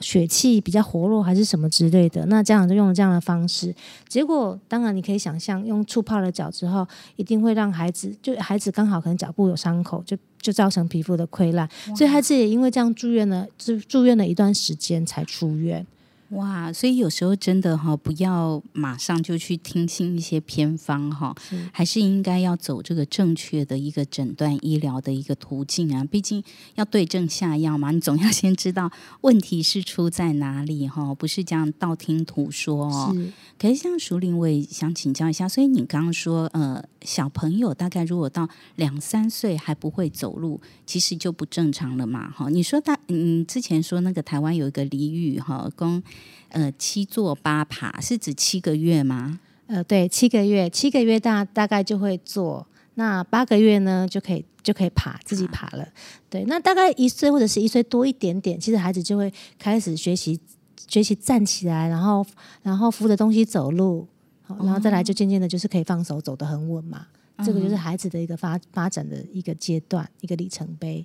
[0.00, 2.24] 血气比较活络，还是什么之类的。
[2.26, 3.74] 那家长就用了这样的方式，
[4.08, 6.86] 结果当然你可以想象，用醋泡了脚之后，
[7.16, 15.84] 一定会让孩子就孩子刚好可能脚部有伤口，就就造成皮肤的溃烂，所以孩子也因为这样住院了，住住院了一段时间才出院。
[16.30, 16.72] 哇！
[16.72, 21.34] 所以有时候真的哈，不要马上就去听信一些偏方哈，
[21.72, 26.04] 还是应该要走这个正确的一个诊断医疗的一个途径啊。
[26.04, 26.42] 毕竟
[26.74, 33.12] 要对症下药嘛，你总要先知道问题是出在哪里哈，不是这样道听途说哦。
[33.14, 42.50] 是可是像熟龄，我也想请教一下，所以你刚刚说，呃，小朋友大概如果到两三岁还不会走路，其实就不正常了嘛，哈。
[42.50, 46.02] 你说大，嗯，之前说那个台湾有一个俚语哈，公
[46.48, 49.40] 呃七坐八爬，是指七个月吗？
[49.66, 55.86] 呃，对，七个月，七个月大大概就会坐，那八个月呢就可以就可以爬，自己爬了。
[56.30, 60.38] 对，那大概一岁或者是一岁多一点点，其实孩子就会开始学习
[60.86, 62.24] 学习站起来，然后
[62.62, 64.06] 然后扶着东西走路，
[64.42, 67.06] 好然后再来就渐渐的就是可以放手走得很稳嘛。
[67.44, 71.04] 这个就是孩子的一个发发展的一个阶段，一个里程碑。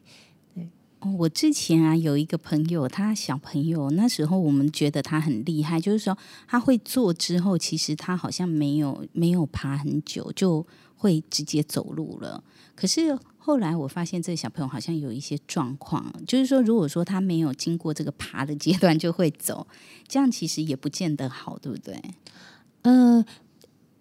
[1.18, 12.44] 我之前啊有一个朋友，他小朋友那时候我们觉得他很厉害，就是说他会坐之后，其实他好像没有没有爬很久就会直接走路了。
[12.76, 19.66] 可是后来我发现这个小朋友好像有一些状况，就是说如果说他没有经过这个爬的阶段就会走，
[20.08, 22.00] 这样其实也不见得好，对不对？
[22.84, 23.26] 呃，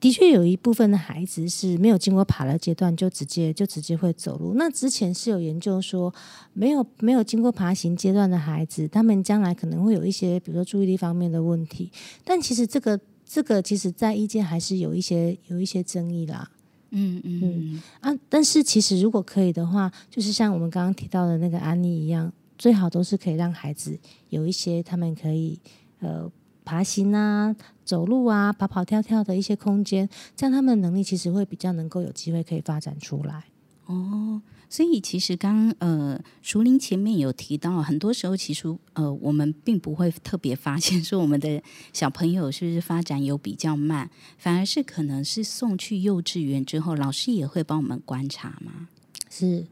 [0.01, 4.55] 的确有一部分的孩子是没有经过爬的阶段就直接就直接会走路。
[4.55, 6.13] 那之前是有研究说，
[6.55, 11.93] 没有没有经过爬行阶段的孩子，他们将来可能会有一些，比如说注意力方面的问题。
[12.25, 16.51] 但其实这个这个，其实在意见还是有一些有一些争议啦。
[16.93, 23.97] 嗯嗯嗯，啊，但是其实如果可以的话，就是像我们刚刚提到的那个安妮一样，最好都是可以让孩子
[24.31, 25.57] 有一些他们可以
[26.01, 26.29] 呃
[26.71, 33.47] 爬行啊、走路啊、跑跑跳跳的一些空间，这样他们的能力其实会比较能够有机会可以发展出来。
[33.87, 41.61] 哦，所以其实刚呃，熟龄前面有提到，很多时候其实呃，我们并不会特别发现说我们的
[41.93, 44.09] 小朋友是不是发展有比较慢，
[44.39, 48.87] 反而是可能是送去幼稚园之后，老师也会帮我们观察嘛。
[49.29, 49.67] 是，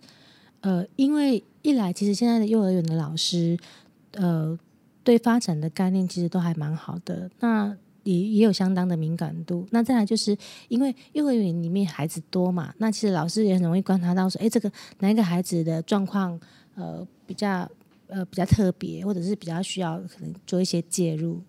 [0.63, 3.57] 呃，因为一来其实现在的幼儿园的老师，
[4.15, 4.59] 呃，
[5.09, 9.67] 对发展的概念其实都还蛮好的，那也也有相当的敏感度。
[9.71, 10.37] 那再来就是
[10.69, 16.39] 因为幼儿园里面孩子多嘛，那其实老师也很容易观察到说，哎，这个哪一个孩子的状况，
[16.75, 17.67] 呃，比较
[18.09, 21.41] 呃比较特别，或者是比较需要可能做一些介入。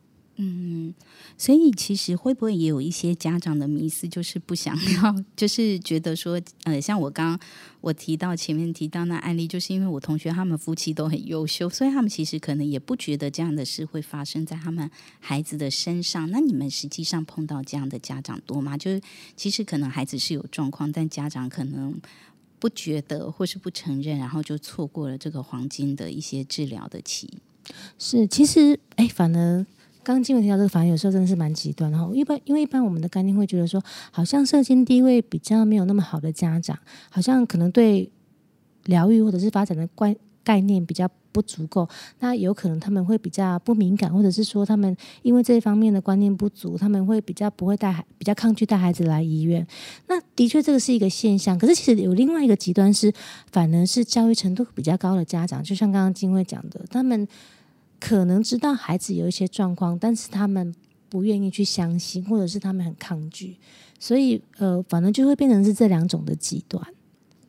[0.41, 0.93] 嗯，
[1.37, 7.47] 所以其实会不会也有一些家长的迷思，就是不想要， 就是觉得说，呃，像我刚刚
[7.81, 16.31] 我提到前面提到那案例，就是因为我同学他们夫妻都很优秀，所以他们其实可能也不觉得这样的事会发生在他们孩子的身上。
[16.31, 18.77] 那你们实际上碰到这样的家长多吗？
[18.77, 19.01] 就是
[19.35, 21.99] 其实可能孩子是有状况，但家长可能
[22.59, 27.29] 不觉得或是不承认，然后就错过了这个黄金的一些治疗的期。
[27.99, 29.65] 是，其实哎，反而
[30.09, 31.91] 刚刚金文提到这个，反而有时候真的是蛮极端。
[31.91, 33.79] 然后一般因为一般我们的概念会觉得说，
[34.09, 36.75] 好像社经地位比较没有那么好的家长，
[37.11, 38.11] 好像可能对
[38.85, 41.87] 疗愈或者是发展的观概念比较不足够，
[42.21, 49.63] 那有可能他们会比较不敏感，或者是说他们因为这一方面的观念不足，他们会比较不会带孩，比较抗拒带孩子来医院。
[50.07, 53.13] 那的确这个是一个现象，可是其实有另外一个极端是，
[53.51, 57.27] 反而是教育程度比较高的家长，就像刚刚金慧讲的，他们
[57.99, 60.73] 可能知道孩子有一些状况，但是他们
[61.09, 63.57] 不愿意去相信，或者是他们很抗拒，
[63.99, 66.81] 所以呃，反正就会变成是这两种的极端。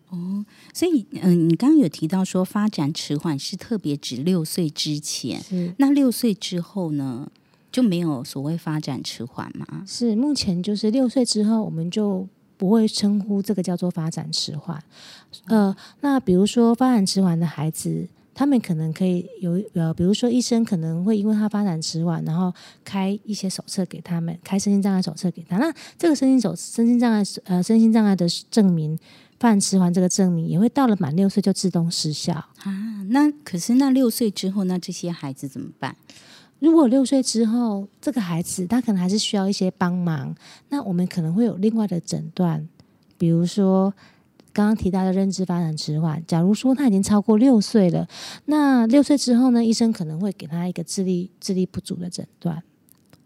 [0.08, 0.44] 哦，
[0.74, 7.30] 所以嗯、你刚刚有提到说发展迟缓是特别指六岁之前，是那六岁之后呢
[7.70, 9.84] 就没有所谓发展迟缓吗？
[9.86, 12.26] 是，目前就是六岁之后，我们就
[12.56, 14.82] 不会称呼这个叫做发展迟缓。
[15.44, 18.08] 呃，那比如说发展迟缓的孩子，
[18.40, 22.50] 他们可能可以有呃，比如说医生可能会因为他发展迟缓，然后
[22.82, 25.58] 开一些手册给他们，开身心障碍手册给他。
[25.58, 28.98] 那这个身心手身心障碍呃身心障碍的证明，
[29.38, 32.32] 发展迟缓这个证明也会到了满六岁就自动失效。
[32.32, 35.94] 啊，那可是那六岁之后，那这些孩子怎么办？
[36.60, 40.34] 如果六岁之后，这个孩子他可能还是需要一些帮忙，
[40.70, 42.66] 那我们可能会有另外的诊断，
[43.18, 43.92] 比如说
[44.52, 46.22] 刚刚提到的认知发展迟缓。
[46.26, 48.08] 假如说他已经超过六岁了，
[48.46, 52.62] 那六岁之后呢，医生可能会给他一个智力智力不足的诊断。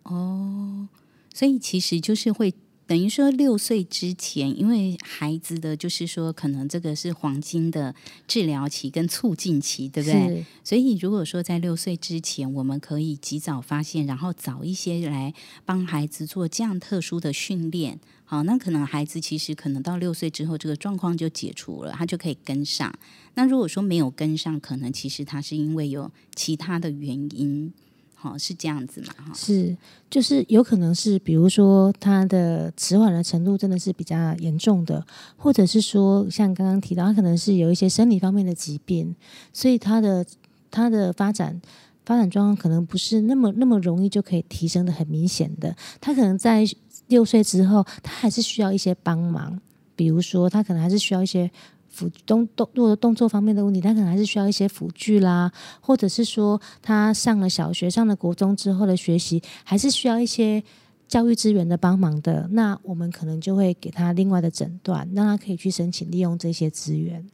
[0.05, 0.89] 哦，
[1.33, 2.53] 所以其实就是会
[2.87, 7.95] 等于说六岁之前，因为孩子的就是说可能这个是黄金的
[8.29, 10.45] 治疗期跟促进期，对不对？
[10.63, 15.33] 所以如果说在六岁之前，我们可以及早发现，然后早一些来
[15.65, 17.99] 帮孩子做这样特殊的训练。
[18.35, 22.93] 好，那可能孩子其实可能到六岁之后，这个状况就解除了，他就可以跟上。
[23.35, 27.73] 那如果说没有跟上，可能其实他是因为有其他的原因，
[28.17, 29.15] 好是这样子嘛？
[29.19, 29.77] 哈，是，
[30.11, 35.07] 就是有可能是，比如说他的迟缓的程度真的是比较严重的，
[35.37, 39.15] 或者是说像刚刚提到，他可能是有一些生理方面的疾病，
[39.53, 40.27] 所以他的
[40.73, 41.63] 他的发展
[42.05, 46.65] 发展状况可能不是那么那么容易就可以提升的很明显的，他可能在
[47.09, 49.61] 六岁之后，他还是需要一些帮忙，
[49.95, 51.51] 比如说他可能还是需要一些。
[51.89, 60.61] 辅动动作的动作方面的问题，他可能还是需要一些辅具啦，或者是说他上了小学、上了国中之后的学习，还是需要一些
[61.07, 62.49] 教育资源的帮忙的。
[62.51, 67.25] 那我们可能就会给他另外的诊断，让他可以去申请利用这些资源。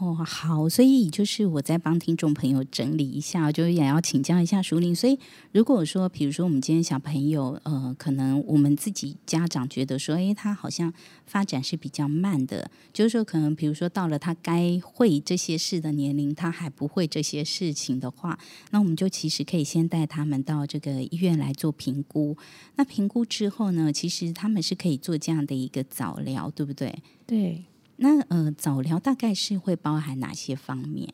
[0.00, 4.92] 哦，好，所以就是我在帮听众朋友整理一下，就是也要请教一下淑玲。
[4.92, 5.16] 所以
[5.52, 10.92] 如果说，比如说我们今天小朋友，呃，可能我们自己家长觉得说，诶，他好像
[11.26, 18.36] 发展是比较慢的，就是说可能比如说到了他该会这些事的年龄，他还不会这些事情的话，
[18.72, 22.36] 那我们就其实可以先带他们到这个医院来做评估。
[22.74, 26.92] 那评估之后呢，其实他们是可以做这样的一个早疗，对不对？
[27.26, 27.64] 对，
[28.04, 31.08] 那呃，早疗大概是会包含哪些方面？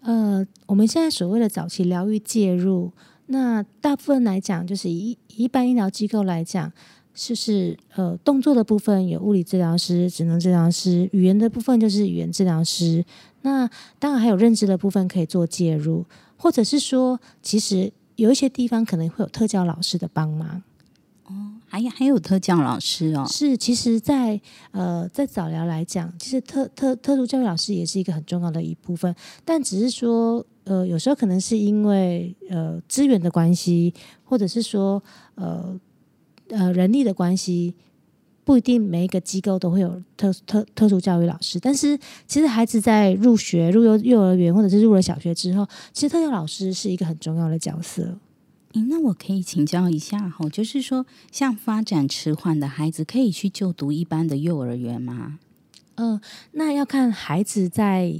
[0.00, 2.90] 呃，我们现在所谓的早期疗愈介入，
[3.26, 6.72] 那大部分来讲，就是一一般医疗机构来讲，
[7.14, 13.04] 就是呃动作的部分有物理治疗师、职能治疗师，语言的部分就是语言治疗师。
[13.42, 13.70] 那
[14.00, 16.04] 当然还有认知的部分可以做介入，
[16.36, 20.64] 或者是说，其实有一些地方可能会有特教老师的帮忙。
[21.26, 21.32] 哦
[21.66, 29.12] 还有还有特教老师哦，是，其实在，呃在早疗来讲，其实特特特殊教育老师也是一个很重要的一部分，
[29.44, 35.02] 但只是说，呃，有时候可能是因为呃资源的关系，或者是说
[35.34, 35.80] 呃
[36.50, 37.74] 呃人力的关系，
[38.44, 41.58] 不一定每一个机构都会有特特特殊教育老师。
[41.58, 41.98] 但是
[42.28, 48.16] 其实孩子在入学、入幼幼儿园或者是入了小学之后，其实特教老师是一个很重要的角色。
[48.82, 55.38] 那我可以请教一下哈，就是说，像发展迟缓的孩子，可以去就读一般的幼儿园吗？
[55.94, 56.20] 嗯，
[56.52, 58.12] 那要看孩子在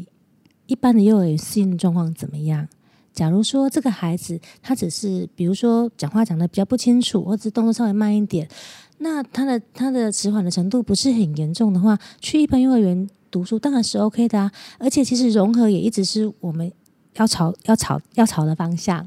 [0.67, 2.69] 一般的幼儿园适应状况怎么样。
[3.13, 8.49] 假如说这个孩子他只是比如说讲话讲的比较不清楚，或者动作稍微慢一点，
[8.99, 14.51] 那他的他的迟缓的程度不是很严重的话，去一般幼儿园读书当然是 OK 的啊。
[14.79, 16.73] 而且其实融合也一直是我们
[17.15, 19.05] 要朝要朝要朝的方向。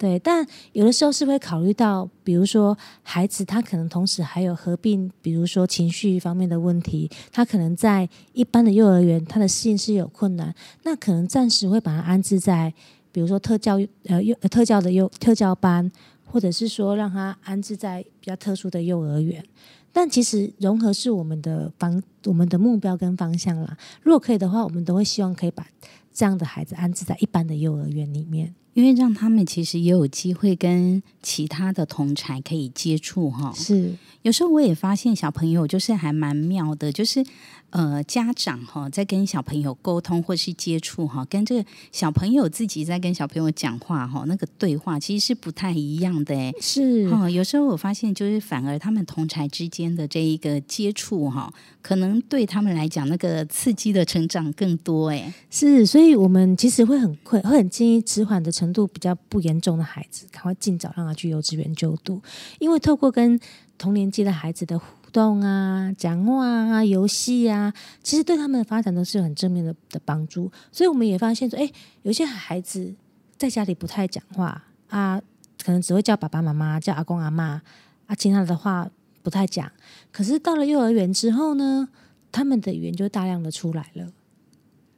[0.00, 12.72] 对，但有的时候是会考虑到，比如说孩子他可能同时还有合并，比如说情绪方面的问题，他可能在一般的幼儿园他的适应是有困难，那可能暂时会把他安置在，
[13.12, 15.92] 比如说特教呃幼特教的幼特教班，
[16.24, 19.44] 或者是说让他安置在比较特殊的幼儿园。
[19.92, 23.76] 但其实融合是我们的方我们的目标跟方向啦。
[24.02, 25.66] 如果可以的话，我们都会希望可以把
[26.10, 28.54] 这样的孩子安置在一般的幼儿园里面。
[28.74, 33.52] 因为让他们其实也有机会跟其他的同才可以接触哈。
[33.54, 37.24] 是有时候我也发现小朋友就是还蛮妙的，就是
[37.70, 46.52] 呃家长哈在跟小朋友沟通或是接触哈，跟这个小朋友自己在跟小朋友讲话哈，那个对话其实是不太一样的哎。
[46.60, 51.50] 是哦，有时候我发现，就是反而他们同才之间的这一个接触哈，
[51.80, 55.32] 可能对他们来讲，那个刺激的成长更多哎。
[55.48, 62.20] 是，所以我们其实会很会会很建议迟缓的程度比较不严重的孩子，赶快尽早让他去幼稚园就读，
[62.58, 63.40] 因为透过跟
[63.80, 67.72] 同年纪的孩子的互动啊、讲话啊、游戏啊，
[68.02, 70.52] 其实对他们的发展都是有很正面的的帮助。
[70.70, 71.72] 所以我们也发现说，哎，
[72.02, 72.94] 有些孩子
[73.38, 75.18] 在家里不太讲话啊，
[75.64, 77.62] 可能只会叫爸爸妈妈、叫阿公阿妈
[78.04, 78.86] 啊，其他的话
[79.22, 79.72] 不太讲。
[80.12, 81.88] 可是到了幼儿园之后呢，
[82.30, 84.06] 他们的语言就大量的出来了。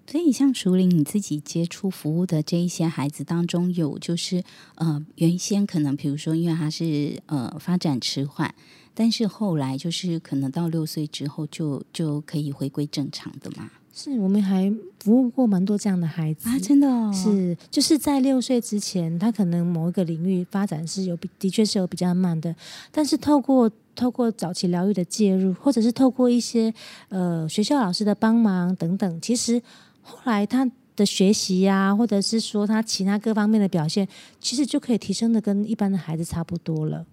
[0.07, 4.43] 所以，像熟林你自己接触服务的这一些孩子当中，有就是
[4.75, 8.55] 呃，原先可能比如说，因为他是呃发展迟缓，
[8.95, 13.71] 但是后来就是可能到六岁之后就就可以回归正常的嘛？
[13.95, 22.55] 是我们还服务过蛮多这样的孩子啊，真的哦，是，就是在六岁之前，他可能某一个领域发展是有比，的确是有比较慢的，
[22.91, 26.73] 但是透过透过早期疗愈的介入，或者是透过一些
[27.11, 29.63] 呃学校老师的帮忙等等，其实
[30.03, 34.07] 后来他的学习呀、或者是说他其他各方面的表现，
[34.41, 37.07] 其实就可以提升的跟一般的孩子差不多了。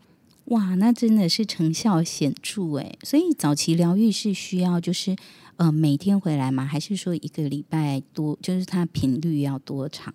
[0.46, 2.98] 哇，那真的是成效显著诶。
[3.04, 5.16] 所以早期疗愈是需要就是
[5.58, 6.66] 呃每天回来吗？
[6.66, 8.38] 还是说一个礼拜多？
[8.42, 10.14] 就是他频率要多长？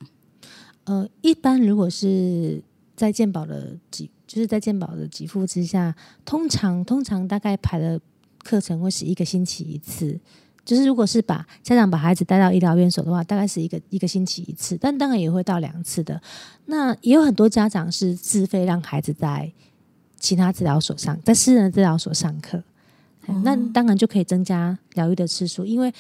[0.85, 2.63] 呃，一般如果是
[2.97, 5.95] 在健保的给，就是在健保的给付之下，
[6.25, 8.01] 通常通常大概排的
[8.43, 10.21] 课程会是一个星期一次。
[10.65, 16.21] 就是如果是把家长把孩子带到医疗院所的话，大概是一个一个星期一次，但当然也会到两次的。
[16.67, 19.53] 那也有很多家长是自费让孩子在
[20.19, 22.63] 其他治疗所上，在私人的治疗所上课，
[23.43, 25.93] 那当然就可以增加疗愈的次数，因为。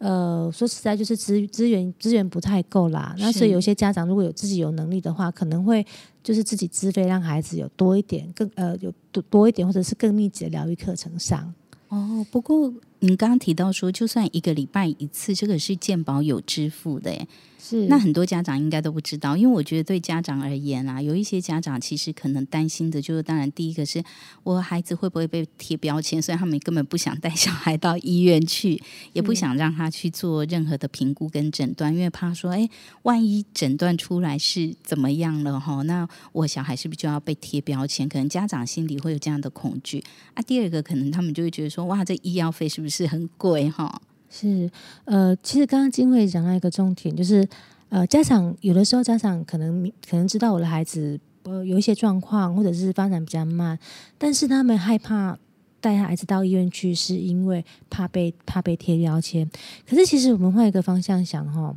[0.00, 3.12] 呃，说实在，就是资资源资源不太够啦。
[3.18, 5.84] 那所以有些家长如果有自己有能力的话，可能会
[6.22, 11.52] 就是自己自费让孩子有多一点，更呃有多多一点，或者是更密集的疗愈课程上。
[11.88, 17.28] 哦，不过你刚刚提到说，就算一个礼拜一次，这个是健保有支付的，诶。
[17.60, 24.02] 是那很多家长应该都不知道，因为我觉得对家长而言啊，有一些家长其实可能担心的就是，当然第一个是
[24.44, 28.80] 我孩子会不会被贴标签，所以他们根本不想带小孩到医院去，
[29.12, 32.68] 也不想让他去做任何的评估跟诊断，因为怕说，哎，
[33.02, 38.08] 万一诊断出来是怎么样了哈，那我小孩是不是就要被贴标签？
[38.08, 40.02] 可能家长心里会有这样的恐惧
[40.34, 40.42] 啊。
[40.42, 44.00] 第二个可能他们就会觉得说，哇，这医药费是不是很贵哈？
[44.30, 44.70] 是，
[45.04, 47.48] 呃，其实刚刚金慧讲到一个重点，就是
[47.88, 53.78] 呃，家长有的时候家长可能可能知道我的孩子呃有一些状况，或者是发展比较慢，
[54.18, 55.38] 但是他们害怕
[55.80, 59.50] 带孩子到医院去，是因为怕被怕被贴标签。
[59.88, 61.74] 可是其实我们换一个方向想哈，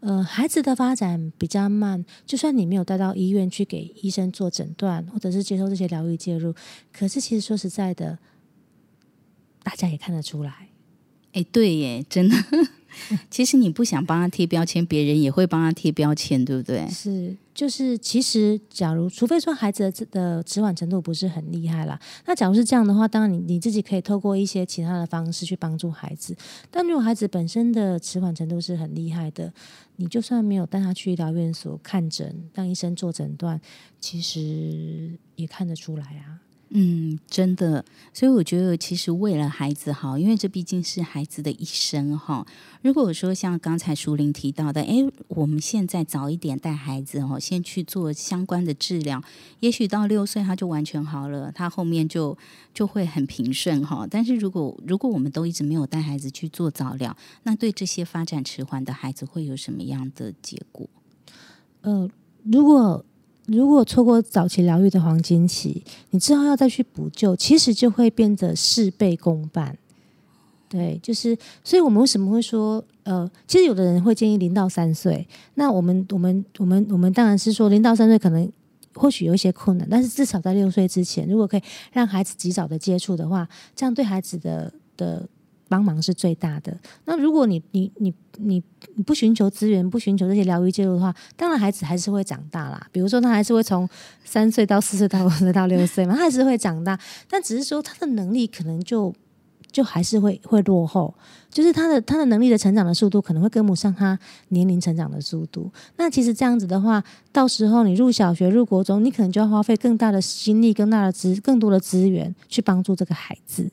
[0.00, 6.52] 呃，孩子的发展比较慢，就算你没有带到医院去给医生做诊断，或者是接受这些疗愈介入，
[6.92, 8.18] 可是其实说实在的，
[9.62, 10.63] 大家也看得出来。
[11.34, 12.36] 哎，对耶，真的。
[13.28, 16.88] 其实你不想帮他贴标签，别人也会帮他贴标签，对不对？
[16.88, 26.36] 是，就是其实，假如除非说孩子的的迟缓程度不是很厉害啦，那假如是这样的话，当然你你自己可以透过一些其他的方式去帮助孩子。
[26.70, 29.52] 但如果孩子本身的迟缓程度是很厉害的，
[29.96, 33.60] 你就算没有带他去医疗院所看诊，让医生做诊断，
[33.98, 36.43] 其实也看得出来啊。
[36.76, 42.44] 嗯，真的，所以我觉得其实为了孩子好，因为这毕竟是孩子的一生哈。
[42.82, 49.22] 如果说像刚才淑玲提到的，诶，我们现在早一点带孩子哈，先去做相关的治疗，
[49.60, 52.36] 也许到六岁他就完全好了，他后面就
[52.74, 54.04] 就会很平顺哈。
[54.10, 60.90] 但是如果如果我们都一直没有带孩子去做早疗，那对这些发展迟缓的孩子会有什么样的结果？
[61.82, 62.10] 呃，
[62.42, 63.04] 如果
[63.46, 69.76] 如果错过早期疗愈的黄金期，你之后要再去补救，其实就会变得事倍功半。
[70.68, 75.24] 对，就是，所以我们为什么会说，呃，其实有的人会建议零到三岁，
[75.54, 78.50] 那我们我们我们我们当然是说零到三岁可能
[78.94, 85.28] 或许有一些困难，但是至少在六岁之前，如果可以让孩子及早的接触的话，这样对孩子的的
[85.68, 86.76] 帮忙是最大的。
[87.04, 88.62] 那如果你你你你
[88.94, 92.86] 你不寻求资源，不寻求这些疗愈介入的话，当然孩子还是会长大啦。
[92.92, 93.88] 比如说，他还是会从
[94.24, 96.98] 三岁到四岁到五岁到六岁嘛， 他还是会长大，
[97.28, 99.12] 但只是说他的能力可能就
[99.72, 101.12] 就还是会会落后，
[101.50, 105.70] 就是他的他的能力的成长的速度可能会跟不上他年龄成长的速度。
[105.96, 107.02] 那其实这样子的话，
[107.32, 113.68] 到时候你入小学、入国中，你可能就要花费更大的心力、更大的资、更多的资源去帮助这个孩子。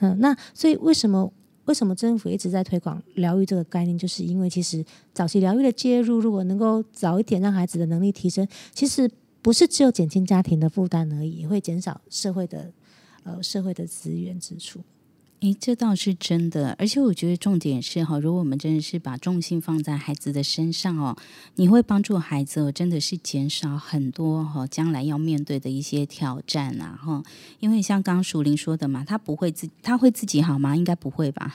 [0.00, 1.32] 嗯，那所以为什么
[1.64, 3.96] 为什么政府一直在推广疗愈这个概念？
[3.96, 9.10] 就是因为其实早期疗愈的介入，如果能够早一点让孩子的能力提升，其实
[9.42, 12.72] 不是只有减轻家庭的负担而已，也会减少社会的
[13.24, 14.80] 呃社会的资源支出。
[15.40, 21.14] 诶，这倒是真的，而且我觉得重点是哈，如果我们真的是把重心放在孩子的身上哦，
[21.56, 27.22] 你会帮助孩子哦，真的是减少很多哈将来要面对的一些挑战啊哈。
[27.60, 30.74] 因为像刚刚淑玲说的嘛，他不会自他会自己好吗？
[30.74, 31.54] 应该不会吧？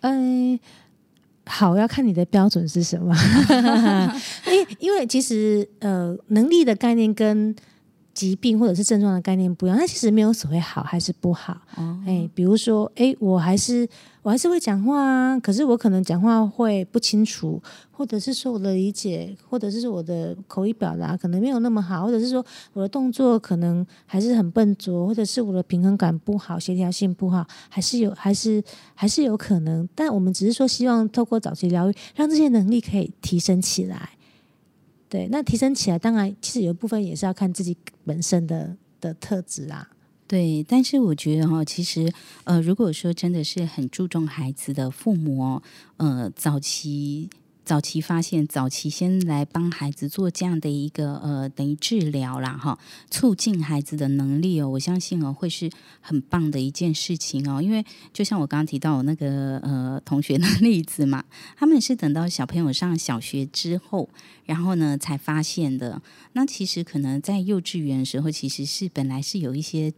[0.00, 0.58] 嗯，
[1.44, 3.12] 好，要看你的标准是什么。
[4.46, 7.54] 因因为其实呃，能力的概念跟
[8.16, 11.52] 疾病或者是症状的概念不一样，那其实没有所谓好还是不好。
[11.76, 13.86] 哦，哎，比如说，哎，我还是
[14.22, 17.62] 我还是会讲话啊，可是我可能讲话会不清楚，
[17.92, 22.42] 或者是说我的理解，或者是说我的口语表达可能没有那么好，或者是说
[22.72, 28.64] 我的动作可能还是很笨拙，或者是我的平衡感不好、协调性不好，还是有，还是
[28.94, 29.86] 还是有可能。
[29.94, 34.10] 但我们只是说，希望透过早期疗愈，让这些能力可以提升起来。
[35.08, 39.88] 对，那提升起来，当然其实有部分也是要看自己本身的的特质啊。
[40.28, 45.62] 对，但是我觉得哈，其实呃，如果说真的是很注重孩子的父母，
[45.98, 47.30] 呃，早期
[47.66, 52.78] 早期发现，早期先来帮孩子做这样的一个呃，等于治疗啦哈，
[53.10, 55.68] 促进孩子的能力哦，我相信哦，会是
[56.00, 57.60] 很棒的一件事情哦。
[57.60, 61.24] 因为就像我刚刚提到我那个呃同学的例子嘛，
[61.58, 64.08] 他们是等到小朋友上小学之后，
[64.44, 66.00] 然后呢才发现的。
[66.34, 69.92] 那其实可能在幼稚园的时候，其实是本来是有一些。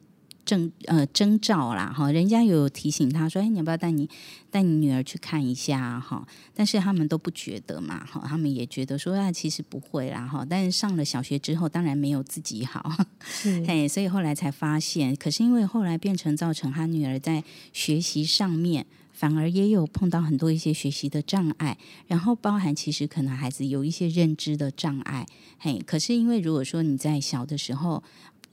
[0.48, 4.08] 征呃征兆啦哈，人家有提醒他说，哎，你要不要带你
[4.50, 6.26] 带你女儿去看一下哈？
[6.54, 10.46] 但是他们都不觉得嘛哈，他们也觉得说啊，其实不会啦哈。
[10.48, 12.90] 但是上了小学之后，当然没有自己好，
[13.22, 17.44] 是嘿， 所以后来才发现，可是因为后来变成造成他女儿在
[17.74, 18.86] 学习上面。
[19.18, 21.76] 反而也有碰到很多一些学习的障碍，
[22.06, 25.26] 然后包含其实可能孩子有一些认知的障碍，
[25.58, 28.04] 嘿，可是因为如果说你在小的时候，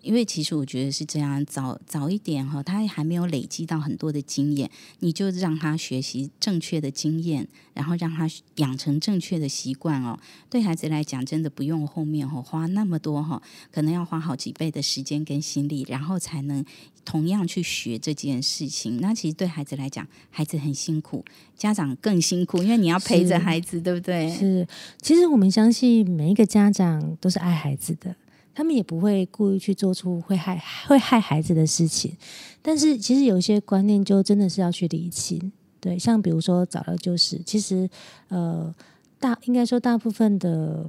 [0.05, 10.19] 因为其实我觉得是这样，早早一点哈，他还没有累积到很多的经验，你就让他学习正确的经验，然后让他养成正确的习惯哦。
[10.47, 13.41] 对孩子来讲，真的不用后面哈花那么多哈，
[13.71, 16.63] 可能要花好几倍的时间跟心力，然后才能
[17.03, 19.01] 同样去学这件事情。
[19.01, 21.25] 那其实对孩子来讲，孩子很辛苦，
[21.57, 24.29] 家长更辛苦，因为你要陪着孩子，对不对？
[24.29, 24.67] 是，
[25.01, 28.15] 其实我们相信每一个家长都是爱孩子的，
[28.55, 32.15] 他们也不会故意去做出会害会害孩子的事情。
[32.61, 37.87] 但是其实有一些观念就真的是要去理清，对，像比如说早疗就是，其实
[38.29, 38.73] 呃
[39.19, 40.87] 大应该说大部分的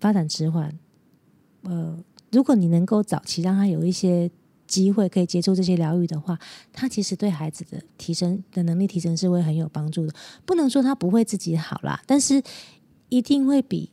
[0.00, 0.72] 发展迟缓，
[1.62, 1.98] 呃，
[2.30, 4.30] 如果你能够早期让他有一些
[4.66, 6.38] 机会可以接触这些疗愈的话，
[6.72, 10.14] 他其实对孩子的提升的能力提升是会很有帮助的。
[10.46, 12.42] 不能说他不会自己好啦，但是
[13.10, 13.90] 一定会比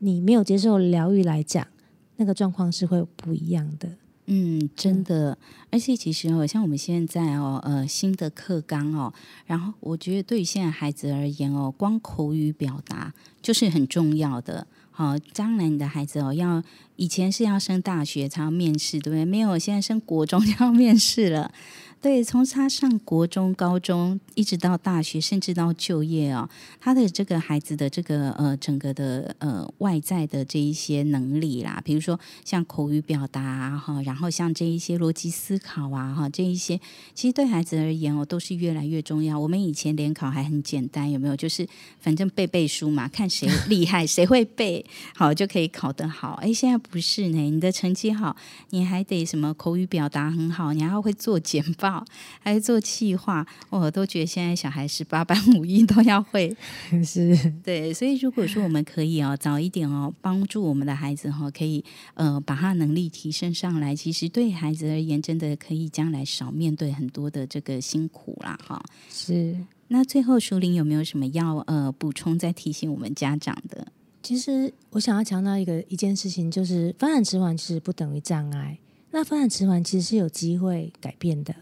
[0.00, 1.66] 你没有接受疗愈来讲，
[2.22, 3.88] 那个状况是会不一样的。
[4.26, 5.36] 嗯，真的，
[5.72, 9.12] 而且其实哦，像我们现在哦，呃，新的课纲哦，
[9.44, 13.12] 然后我觉得对于现在孩子而言哦，光口语表达
[13.42, 14.64] 就是很重要的。
[14.92, 16.62] 好，将来你的孩子哦，要
[16.94, 19.24] 以前是要升大学才要面试，对不对？
[19.24, 21.52] 没有，现在升国中就要面试了。
[22.02, 26.50] 对，从他上国中、高中，一直到大学，甚至到就业哦，
[26.80, 36.76] 他的这个孩子的这个呃整个的呃外在的这一些能力啦，比如说像口语表达啊哈，然后像这一些逻辑思考啊哈，这一些
[37.14, 39.38] 其实对孩子而言哦，都是越来越重要。
[39.38, 41.36] 我们以前联考还很简单，有没有？
[41.36, 41.64] 就是
[42.00, 44.84] 反正背背书嘛，看谁 厉害，谁会背，
[45.14, 46.32] 好就可以考得好。
[46.42, 48.34] 哎，现在不是呢，你的成绩好，
[48.70, 51.91] 你还得什么口语表达很好，你还要会做简报。
[52.40, 56.54] 还会做企划，我都觉得现在小孩十八般武艺都要会。
[57.04, 61.84] 是对，所以如果说我们可以哦，早一点哦，帮助我们的孩子哈、可以
[62.14, 68.80] 呃把他能力提升上来，其实对孩子而言，真的可以将来少面对很多的这个辛苦啦哈。
[69.10, 69.56] 是，
[69.88, 73.88] 那最后，淑玲有没有什么要呃补充再提醒我们家长的？
[74.22, 78.78] 其实我想要强调一个一件事情，就是发展迟缓其实不等于障碍。
[79.10, 81.54] 那发展迟缓其实是有机会改变的，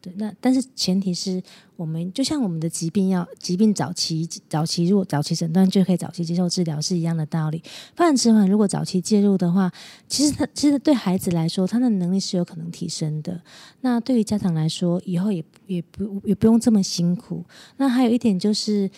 [0.00, 0.12] 对。
[0.16, 1.42] 那但是前提是
[1.76, 7.62] 我们就像我们的疾病要疾病早期早期如果早期诊断就可以早期接受治疗是一样的道理。
[7.94, 9.70] 发展迟缓如果早期介入的话，
[10.08, 13.40] 其实他其实对孩子来说，他的能力是有可能提升的。
[13.80, 17.44] 那对于家长来说，以后也也不也不用这么辛苦。
[17.76, 18.90] 那还有一点就是。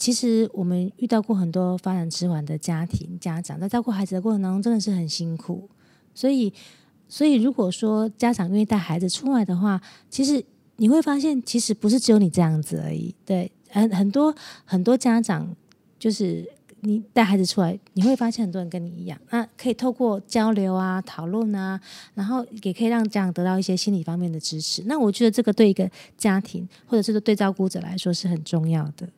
[0.00, 5.68] 其实我们遇到过很多发展迟缓的家庭家长，在照顾孩子的过程当中，真的是很辛苦。
[6.14, 6.54] 所以，
[7.08, 9.80] 所以如果说家长愿意带孩子出来的话，
[10.10, 10.44] 其实
[10.76, 13.14] 你会发现，其实不是只有你这样子而已。
[13.24, 14.34] 对，很很多
[14.64, 15.48] 很多家长，
[15.98, 16.46] 就是
[16.80, 19.18] 你带孩子出来，你会发现很多人跟你一样。
[19.30, 21.80] 那可以透过交流啊、讨论啊，
[22.14, 24.82] 然后也可以让家长得到一些心理方面的支持。
[24.86, 29.08] 那我觉得这个对一个家庭或者是对照顾者来说是很重要的。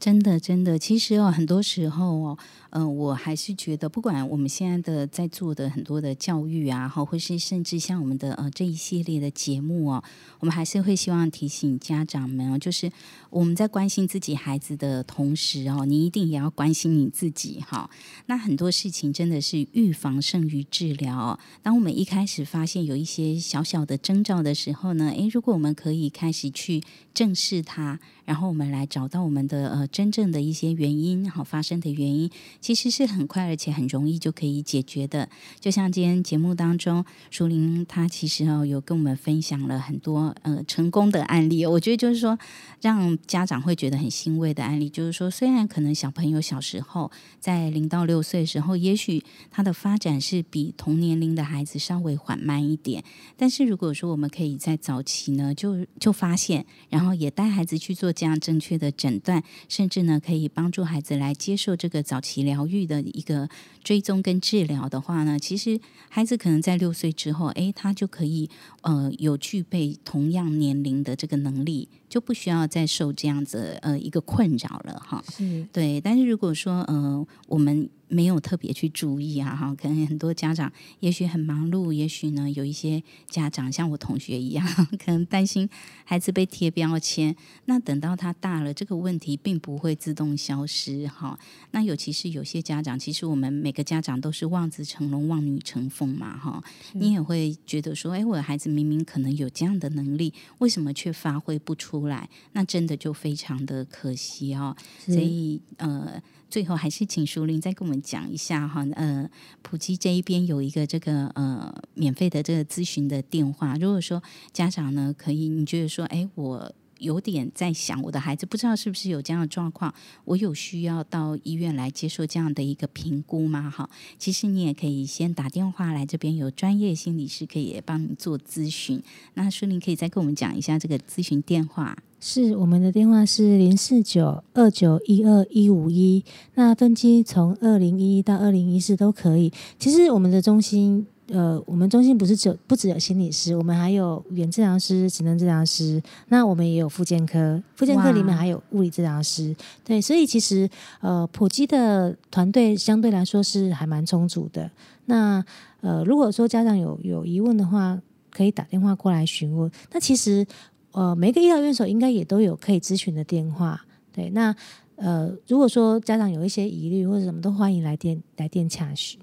[0.00, 2.38] 真的，真的，其实哦，很多时候哦，
[2.70, 10.04] 嗯、我还是觉得，不管我们现在的在做的很多的教育啊，哈，或是甚至像我们的呃这一系列的节目哦，
[10.40, 12.90] 我们还是会希望提醒家长们哦，就是
[13.30, 17.88] 我们在关心自己孩子的同时哦，你一定也要关心你自己哈。
[18.26, 26.82] 那很多事情真的是预防胜于治疗、当我们一开始发现有一些小小的征兆的时候呢，诶，如果我们可以开始去
[27.14, 32.30] 正视它，然后我们来找到我们的呃真正的一些原因，好发生的原因，
[32.60, 35.28] 其实是很快而且很容易就可以解决的。
[35.60, 42.38] 就像今天节目当中，淑玲她其实哦有跟我们分享了很多呃成功的案例，我觉得就是说
[42.80, 53.04] 让家长会觉得很欣慰的案例，就是说虽然可能小朋友小时候在零到六岁的时候，也许他的发展是比同年龄的孩子稍微缓慢一点，
[53.36, 63.48] 但是如果说我们可以在早期呢，就就发现，然后也带孩子去做这样正确的诊断，甚至呢可以帮助孩子来接受这个早期疗愈的一个
[63.84, 65.78] 追踪跟治疗的话呢，其实
[66.08, 68.48] 孩子可能在六岁之后，诶，他就可以
[68.80, 75.22] 呃有具备同样年龄的这个能力，就不需要再受这样子呃一个困扰了哈。
[75.30, 84.66] 是对，但是如果说呃我们没有特别去注意啊，哈，可能很多家长也许很忙碌，也许呢有一些家长像我同学一样，
[85.04, 85.68] 可能担心
[86.04, 87.36] 孩子被贴标签，
[87.66, 91.38] 那等到他大了，这个问题并不会自动消失哈。
[91.72, 102.28] 那尤其是有些家长，其实我们每个家长都是望子成龙、望女成凤嘛哈，你也会觉得说，哎，我的孩子明明可能有这样的能力，为什么却发挥不出来？
[102.52, 104.76] 那真的就非常的可惜哦。
[105.04, 109.28] 所以呃，最后还是请淑玲再跟我们讲一下哈，呃，
[109.62, 114.22] 普及这一边有一个这个呃免费的这个咨询的电话，如果说
[114.52, 116.72] 家长呢可以，你觉得说，哎，我。
[116.98, 119.92] 有点在想，我的孩子不知道是不是有这样的状况，
[120.24, 123.70] 我有需要到医院来接受这样的一个评估吗？
[123.70, 123.88] 哈，
[124.18, 129.02] 其实你也可以先打电话来这边，有专业心理师可以帮你做咨询。
[129.34, 131.96] 那舒玲可以再跟我们讲一下这个咨询电话。
[132.20, 136.24] 是我们的电话是零四九二九一二一五一，
[136.54, 139.52] 那分期从二零一一到二零一四都可以。
[139.78, 149.54] 其实我们的中心，呃，我们中心不是只有不只有心理师，我们还有语言治疗师、职能治疗师，那我们也有复健科，复健科里面还有物理治疗师。
[149.84, 150.68] 对，所以其实
[151.00, 154.70] 呃，普基的团队相对来说是还蛮充足的。
[155.04, 155.44] 那
[155.82, 158.00] 呃，如果说家长有有疑问的话，
[158.30, 159.70] 可以打电话过来询问。
[159.92, 160.46] 那其实
[160.92, 163.78] 呃，每个医疗院所应该也都有可以咨询的电话。
[164.12, 164.54] 对，那
[164.96, 169.20] 呃，如果说家长有一些疑虑或者什么，都欢迎来电来电洽询。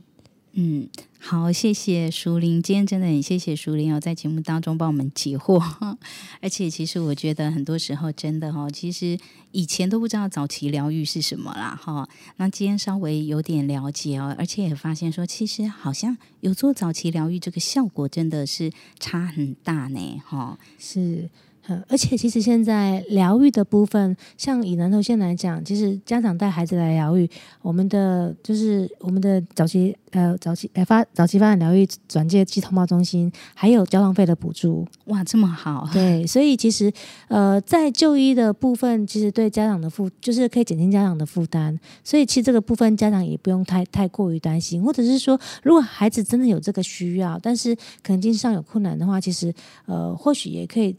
[0.58, 0.88] 嗯，
[1.20, 5.62] 好，谢谢淑玲，今天真的很谢谢淑玲哦，在节目当中帮我们解惑。
[6.42, 9.18] 而且其实我觉得很多时候真的哦，其实
[9.52, 12.08] 以前都不知道早期疗愈是什么啦哈。
[12.38, 20.58] 那今天稍微有点了解哦，而且也发现说，其实好像有做早期疗愈，这个效果真的是差很大呢哈。
[20.80, 21.30] 是，
[21.68, 27.28] 呃，而且其实现在疗愈的部分，像以南投县来讲，其实家长带孩子来疗愈，
[27.62, 34.88] 我们的就是我们的早期呃早期呃发早期发展疗愈转介暨通报中心，还有交通费的补助。
[35.06, 36.92] 哇，这么好，对，所以其实
[37.30, 49.52] 呃在就医的部分，其实对家长的负就是可以减轻家长的负担，所以其实这个部分家长也不用太太过于担心，或者是说，如果孩子真的有这个需要，但是可能经济上有困难的话，其实
[49.88, 50.96] 呃或许也可以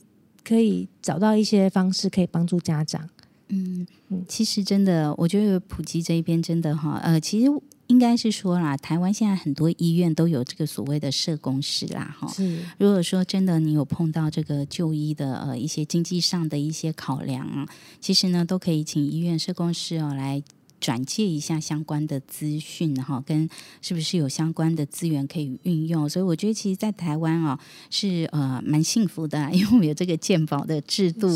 [0.46, 3.08] 可以找到一些方式可以帮助家长。
[3.48, 3.86] 嗯，
[4.28, 7.46] 其实真的，我觉得普及这一边真的哈，呃，其实
[7.86, 12.26] 应该是说啦，台湾现在很多医院都有这个所谓的社工师啦，哈。
[12.28, 17.68] 是如果说真的你有碰到这个就医的呃一些经济上的一些考量啊，
[18.00, 20.42] 其实呢都可以请医院社工师哦来
[20.80, 23.48] 转介一下相关的资讯哈，跟
[23.80, 26.08] 是不是有相关的资源可以运用。
[26.08, 27.58] 所以我觉得，其实，在台湾哦，
[27.90, 31.28] 是呃蛮幸福的， 因为我们有这个鉴宝的制度，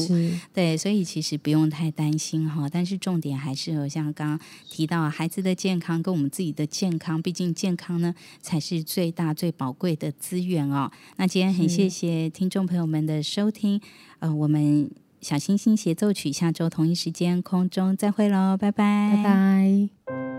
[0.52, 2.68] 对，所以其实不用太担心哈。
[2.68, 10.90] 但是重点还是有像刚刚提到孩子的健康跟我们自己的健康，毕竟健康呢才是最大最宝贵的资源哦。
[11.16, 13.80] 那今天很谢谢听众朋友们的收听，
[14.18, 14.90] 呃，我们
[15.20, 20.29] 小星星协奏曲下周同一时间空中再会喽，拜拜，拜拜。